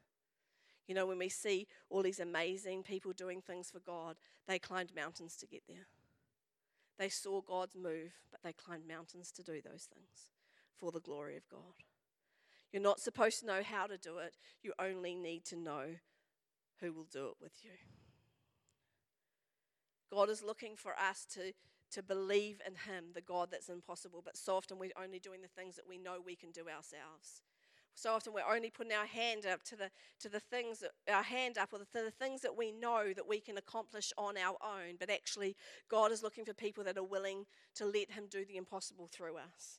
You 0.88 0.96
know, 0.96 1.06
when 1.06 1.18
we 1.18 1.28
see 1.28 1.68
all 1.88 2.02
these 2.02 2.18
amazing 2.18 2.82
people 2.82 3.12
doing 3.12 3.40
things 3.40 3.70
for 3.70 3.78
God, 3.78 4.16
they 4.48 4.58
climbed 4.58 4.92
mountains 4.92 5.36
to 5.36 5.46
get 5.46 5.62
there. 5.68 5.86
They 6.98 7.08
saw 7.08 7.40
God's 7.40 7.76
move, 7.76 8.12
but 8.32 8.42
they 8.42 8.52
climbed 8.52 8.88
mountains 8.88 9.30
to 9.32 9.44
do 9.44 9.60
those 9.62 9.88
things 9.94 10.32
for 10.76 10.90
the 10.90 11.00
glory 11.00 11.36
of 11.36 11.48
God. 11.48 11.84
You're 12.72 12.82
not 12.82 12.98
supposed 12.98 13.38
to 13.40 13.46
know 13.46 13.62
how 13.62 13.86
to 13.86 13.96
do 13.96 14.18
it, 14.18 14.36
you 14.64 14.72
only 14.80 15.14
need 15.14 15.44
to 15.46 15.56
know 15.56 15.84
who 16.80 16.92
will 16.92 17.06
do 17.10 17.26
it 17.26 17.34
with 17.40 17.52
you. 17.62 17.70
God 20.12 20.28
is 20.28 20.42
looking 20.42 20.76
for 20.76 20.92
us 20.92 21.26
to, 21.32 21.52
to 21.92 22.02
believe 22.02 22.60
in 22.66 22.74
Him, 22.74 23.06
the 23.14 23.22
God 23.22 23.48
that's 23.50 23.70
impossible, 23.70 24.20
but 24.22 24.36
so 24.36 24.56
often 24.56 24.78
we're 24.78 24.90
only 25.02 25.18
doing 25.18 25.40
the 25.40 25.48
things 25.48 25.74
that 25.76 25.88
we 25.88 25.96
know 25.96 26.16
we 26.24 26.36
can 26.36 26.50
do 26.50 26.68
ourselves. 26.68 27.40
So 27.94 28.12
often 28.12 28.32
we're 28.32 28.54
only 28.54 28.70
putting 28.70 28.92
our 28.92 29.06
hand 29.06 29.46
up 29.46 29.62
to 29.64 29.76
the, 29.76 29.90
to 30.20 30.28
the 30.28 30.40
things, 30.40 30.80
that, 30.80 30.92
our 31.12 31.22
hand 31.22 31.56
up, 31.58 31.70
or 31.72 31.78
the, 31.78 31.86
the 31.92 32.10
things 32.10 32.42
that 32.42 32.56
we 32.56 32.72
know 32.72 33.12
that 33.14 33.28
we 33.28 33.40
can 33.40 33.56
accomplish 33.56 34.12
on 34.18 34.36
our 34.36 34.56
own. 34.62 34.96
But 34.98 35.10
actually, 35.10 35.56
God 35.88 36.12
is 36.12 36.22
looking 36.22 36.44
for 36.44 36.54
people 36.54 36.84
that 36.84 36.98
are 36.98 37.02
willing 37.02 37.46
to 37.76 37.86
let 37.86 38.10
Him 38.10 38.24
do 38.30 38.44
the 38.44 38.56
impossible 38.56 39.08
through 39.10 39.36
us. 39.36 39.78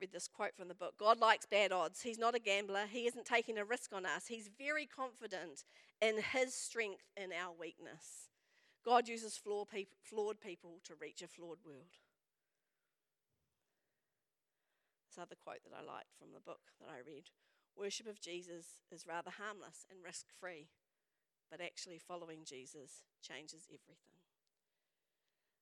read 0.00 0.12
this 0.12 0.28
quote 0.28 0.54
from 0.54 0.68
the 0.68 0.74
book 0.74 0.94
God 0.98 1.18
likes 1.18 1.46
bad 1.46 1.72
odds. 1.72 2.02
He's 2.02 2.18
not 2.18 2.34
a 2.34 2.38
gambler. 2.40 2.84
He 2.90 3.06
isn't 3.06 3.24
taking 3.24 3.58
a 3.58 3.64
risk 3.64 3.92
on 3.94 4.04
us. 4.06 4.26
He's 4.26 4.50
very 4.58 4.86
confident 4.86 5.64
in 6.00 6.20
His 6.32 6.54
strength 6.54 7.04
in 7.16 7.32
our 7.32 7.52
weakness. 7.58 8.27
God 8.88 9.06
uses 9.06 9.36
flawed 9.36 9.68
people 10.40 10.80
to 10.84 10.94
reach 10.98 11.20
a 11.20 11.28
flawed 11.28 11.58
world. 11.62 12.00
This 15.04 15.20
other 15.20 15.36
quote 15.36 15.60
that 15.64 15.76
I 15.76 15.84
liked 15.84 16.16
from 16.18 16.32
the 16.32 16.40
book 16.40 16.72
that 16.80 16.88
I 16.88 17.04
read 17.06 17.28
Worship 17.76 18.08
of 18.08 18.18
Jesus 18.18 18.80
is 18.90 19.06
rather 19.06 19.28
harmless 19.28 19.84
and 19.90 20.02
risk 20.02 20.24
free, 20.40 20.68
but 21.50 21.60
actually 21.60 21.98
following 21.98 22.48
Jesus 22.48 23.04
changes 23.20 23.68
everything. 23.68 24.24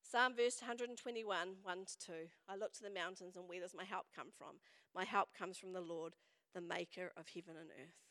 Psalm 0.01 0.31
verse 0.33 0.61
121, 0.61 1.27
1 1.61 1.77
to 1.83 1.97
2. 1.99 2.13
I 2.47 2.55
look 2.55 2.71
to 2.75 2.83
the 2.83 2.89
mountains, 2.89 3.35
and 3.35 3.43
where 3.49 3.59
does 3.59 3.75
my 3.75 3.83
help 3.83 4.05
come 4.15 4.31
from? 4.37 4.63
My 4.95 5.03
help 5.03 5.35
comes 5.37 5.57
from 5.57 5.73
the 5.73 5.81
Lord, 5.81 6.15
the 6.55 6.61
maker 6.61 7.11
of 7.17 7.27
heaven 7.35 7.59
and 7.59 7.71
earth. 7.75 8.06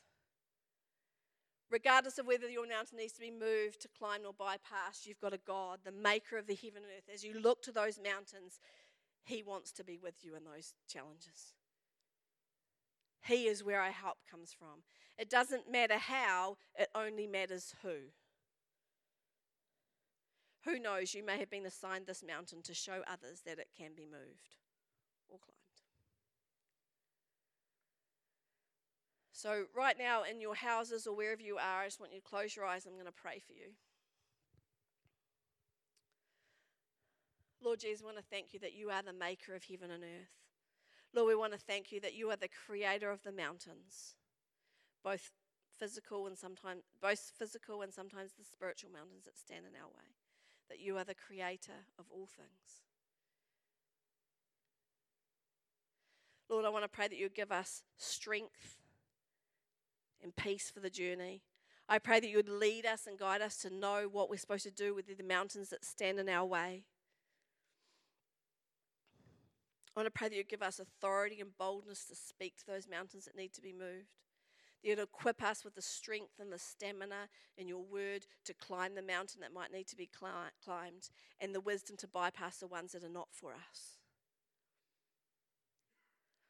Regardless 1.71 2.19
of 2.19 2.27
whether 2.27 2.49
your 2.49 2.67
mountain 2.67 2.99
needs 2.99 3.13
to 3.15 3.21
be 3.21 3.31
moved 3.31 3.81
to 3.83 3.89
climb 3.89 4.21
or 4.25 4.33
bypass, 4.33 5.05
you've 5.05 5.21
got 5.21 5.33
a 5.33 5.39
God, 5.39 5.81
the 5.85 5.91
maker 5.91 6.39
of 6.39 6.47
the 6.47 6.55
heaven 6.55 6.83
and 6.83 6.93
earth. 6.97 7.13
As 7.13 7.25
you 7.25 7.41
look 7.41 7.63
to 7.63 7.73
those 7.73 7.99
mountains, 8.03 8.61
He 9.25 9.43
wants 9.43 9.73
to 9.73 9.85
be 9.85 9.99
with 9.99 10.25
you 10.25 10.37
in 10.37 10.45
those 10.45 10.75
challenges. 10.89 11.55
He 13.27 13.49
is 13.49 13.65
where 13.65 13.81
our 13.81 13.91
help 13.91 14.19
comes 14.31 14.55
from. 14.57 14.85
It 15.19 15.29
doesn't 15.29 15.71
matter 15.71 15.99
how, 15.99 16.59
it 16.79 16.89
only 16.95 17.27
matters 17.27 17.75
who. 17.83 18.13
Who 20.65 20.79
knows, 20.79 21.15
you 21.15 21.25
may 21.25 21.39
have 21.39 21.51
been 21.51 21.67
assigned 21.67 22.07
this 22.07 22.23
mountain 22.27 22.63
to 22.63 22.75
show 22.75 23.03
others 23.09 23.43
that 23.45 23.59
it 23.59 23.69
can 23.77 23.91
be 23.97 24.05
moved 24.05 24.57
or 25.29 25.39
climbed. 25.39 25.56
So, 29.37 29.67
right 29.77 29.99
now 29.99 30.23
in 30.23 30.41
your 30.41 30.55
houses 30.55 31.07
or 31.07 31.15
wherever 31.15 31.43
you 31.43 31.59
are, 31.59 31.83
I 31.83 31.85
just 31.85 32.01
want 32.01 32.11
you 32.11 32.21
to 32.21 32.27
close 32.27 32.57
your 32.57 32.65
eyes. 32.65 32.87
I'm 32.87 32.95
going 32.95 33.05
to 33.05 33.13
pray 33.13 33.39
for 33.39 33.53
you. 33.53 33.77
Lord 37.63 37.81
Jesus, 37.81 38.01
we 38.01 38.07
want 38.07 38.17
to 38.17 38.25
thank 38.31 38.55
you 38.55 38.61
that 38.61 38.73
you 38.73 38.89
are 38.89 39.03
the 39.03 39.13
maker 39.13 39.55
of 39.55 39.65
heaven 39.65 39.91
and 39.91 40.03
earth. 40.03 40.33
Lord, 41.13 41.29
we 41.29 41.35
want 41.35 41.53
to 41.53 41.59
thank 41.59 41.93
you 41.93 42.01
that 42.01 42.15
you 42.15 42.31
are 42.31 42.37
the 42.37 42.49
creator 42.49 43.11
of 43.11 43.25
the 43.25 43.31
mountains, 43.31 44.15
both 45.05 45.33
physical 45.79 46.27
and 46.27 46.39
sometimes 46.39 46.85
both 47.03 47.33
physical 47.39 47.83
and 47.83 47.93
sometimes 47.93 48.33
the 48.33 48.45
spiritual 48.45 48.91
mountains 48.91 49.27
that 49.27 49.37
stand 49.37 49.67
in 49.67 49.79
our 49.79 49.89
way. 49.89 50.17
That 50.71 50.81
you 50.81 50.97
are 50.97 51.05
the 51.05 51.15
creator 51.15 51.85
of 51.99 52.07
all 52.11 52.27
things. 52.27 52.81
Lord, 56.49 56.65
I 56.65 56.71
want 56.71 56.85
to 56.85 56.89
pray 56.89 57.09
that 57.09 57.19
you 57.19 57.29
give 57.29 57.53
us 57.53 57.83
strength 57.99 58.79
and 60.23 60.35
peace 60.37 60.71
for 60.71 60.81
the 60.81 60.91
journey. 60.91 61.43
I 61.89 61.99
pray 61.99 62.21
that 62.21 62.29
you 62.29 62.37
would 62.37 62.49
lead 62.49 62.85
us 62.85 63.07
and 63.07 63.19
guide 63.19 63.43
us 63.43 63.57
to 63.59 63.71
know 63.71 64.09
what 64.11 64.29
we're 64.29 64.39
supposed 64.39 64.65
to 64.65 64.71
do 64.71 64.95
with 64.95 65.07
the 65.07 65.23
mountains 65.23 65.71
that 65.71 65.85
stand 65.85 66.19
in 66.19 66.29
our 66.29 66.45
way. 66.45 66.85
I 69.97 70.01
want 70.01 70.07
to 70.07 70.11
pray 70.11 70.29
that 70.29 70.37
you 70.37 70.45
give 70.45 70.63
us 70.63 70.79
authority 70.79 71.41
and 71.41 71.57
boldness 71.57 72.05
to 72.07 72.15
speak 72.15 72.57
to 72.59 72.67
those 72.67 72.89
mountains 72.89 73.25
that 73.25 73.37
need 73.37 73.55
to 73.55 73.63
be 73.63 73.73
moved. 73.73 74.11
That 74.83 74.91
you'd 74.91 74.99
equip 74.99 75.43
us 75.43 75.65
with 75.65 75.75
the 75.75 75.81
strength 75.81 76.39
and 76.39 76.53
the 76.53 76.59
stamina 76.59 77.29
in 77.57 77.67
your 77.67 77.83
word 77.83 78.27
to 78.45 78.53
climb 78.53 78.95
the 78.95 79.01
mountain 79.01 79.41
that 79.41 79.55
might 79.55 79.73
need 79.73 79.87
to 79.87 79.97
be 79.97 80.11
climbed 80.13 81.09
and 81.41 81.55
the 81.55 81.61
wisdom 81.61 81.97
to 81.99 82.09
bypass 82.09 82.59
the 82.59 82.67
ones 82.67 82.93
that 82.93 83.05
are 83.05 83.09
not 83.09 83.29
for 83.31 83.53
us. 83.53 83.97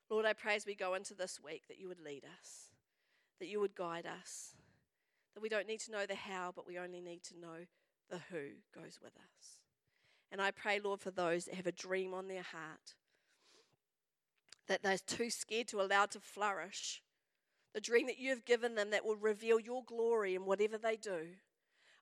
Lord, 0.08 0.24
I 0.24 0.32
pray 0.32 0.56
as 0.56 0.66
we 0.66 0.74
go 0.74 0.94
into 0.94 1.14
this 1.14 1.38
week 1.40 1.68
that 1.68 1.78
you 1.78 1.88
would 1.88 2.00
lead 2.00 2.24
us, 2.24 2.65
that 3.38 3.48
you 3.48 3.60
would 3.60 3.74
guide 3.74 4.06
us, 4.06 4.54
that 5.34 5.42
we 5.42 5.48
don't 5.48 5.66
need 5.66 5.80
to 5.80 5.92
know 5.92 6.06
the 6.06 6.14
how, 6.14 6.52
but 6.54 6.66
we 6.66 6.78
only 6.78 7.00
need 7.00 7.22
to 7.24 7.38
know 7.38 7.66
the 8.10 8.18
who 8.30 8.48
goes 8.74 8.98
with 9.02 9.16
us. 9.16 9.60
And 10.32 10.40
I 10.40 10.50
pray, 10.50 10.80
Lord, 10.80 11.00
for 11.00 11.10
those 11.10 11.44
that 11.44 11.54
have 11.54 11.66
a 11.66 11.72
dream 11.72 12.14
on 12.14 12.28
their 12.28 12.42
heart 12.42 12.94
that 14.66 14.82
they're 14.82 14.98
too 14.98 15.30
scared 15.30 15.68
to 15.68 15.80
allow 15.80 16.06
to 16.06 16.20
flourish. 16.20 17.02
The 17.74 17.80
dream 17.80 18.06
that 18.06 18.18
you've 18.18 18.44
given 18.44 18.74
them 18.74 18.90
that 18.90 19.04
will 19.04 19.16
reveal 19.16 19.60
your 19.60 19.84
glory 19.84 20.34
in 20.34 20.44
whatever 20.44 20.78
they 20.78 20.96
do. 20.96 21.28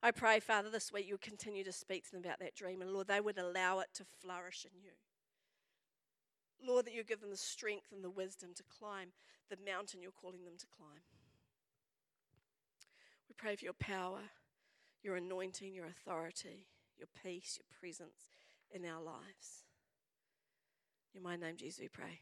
I 0.02 0.10
pray, 0.10 0.38
Father, 0.40 0.70
this 0.70 0.92
week 0.92 1.06
you'll 1.08 1.18
continue 1.18 1.64
to 1.64 1.72
speak 1.72 2.04
to 2.04 2.12
them 2.12 2.24
about 2.24 2.38
that 2.40 2.54
dream, 2.54 2.82
and 2.82 2.92
Lord, 2.92 3.08
they 3.08 3.20
would 3.20 3.38
allow 3.38 3.80
it 3.80 3.88
to 3.94 4.04
flourish 4.20 4.66
in 4.70 4.78
you. 4.80 4.90
Lord, 6.66 6.86
that 6.86 6.94
you 6.94 7.04
give 7.04 7.20
them 7.20 7.30
the 7.30 7.36
strength 7.36 7.92
and 7.92 8.04
the 8.04 8.10
wisdom 8.10 8.50
to 8.56 8.62
climb 8.62 9.08
the 9.50 9.56
mountain 9.64 10.00
you're 10.00 10.12
calling 10.12 10.44
them 10.44 10.54
to 10.58 10.66
climb. 10.66 11.02
We 13.34 13.48
pray 13.48 13.56
for 13.56 13.64
your 13.64 13.74
power, 13.74 14.20
your 15.02 15.16
anointing, 15.16 15.74
your 15.74 15.86
authority, 15.86 16.66
your 16.96 17.08
peace, 17.22 17.58
your 17.58 17.66
presence 17.80 18.30
in 18.70 18.84
our 18.84 19.02
lives. 19.02 19.64
In 21.14 21.22
my 21.22 21.36
name, 21.36 21.56
Jesus, 21.56 21.80
we 21.80 21.88
pray. 21.88 22.20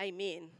Amen. 0.00 0.50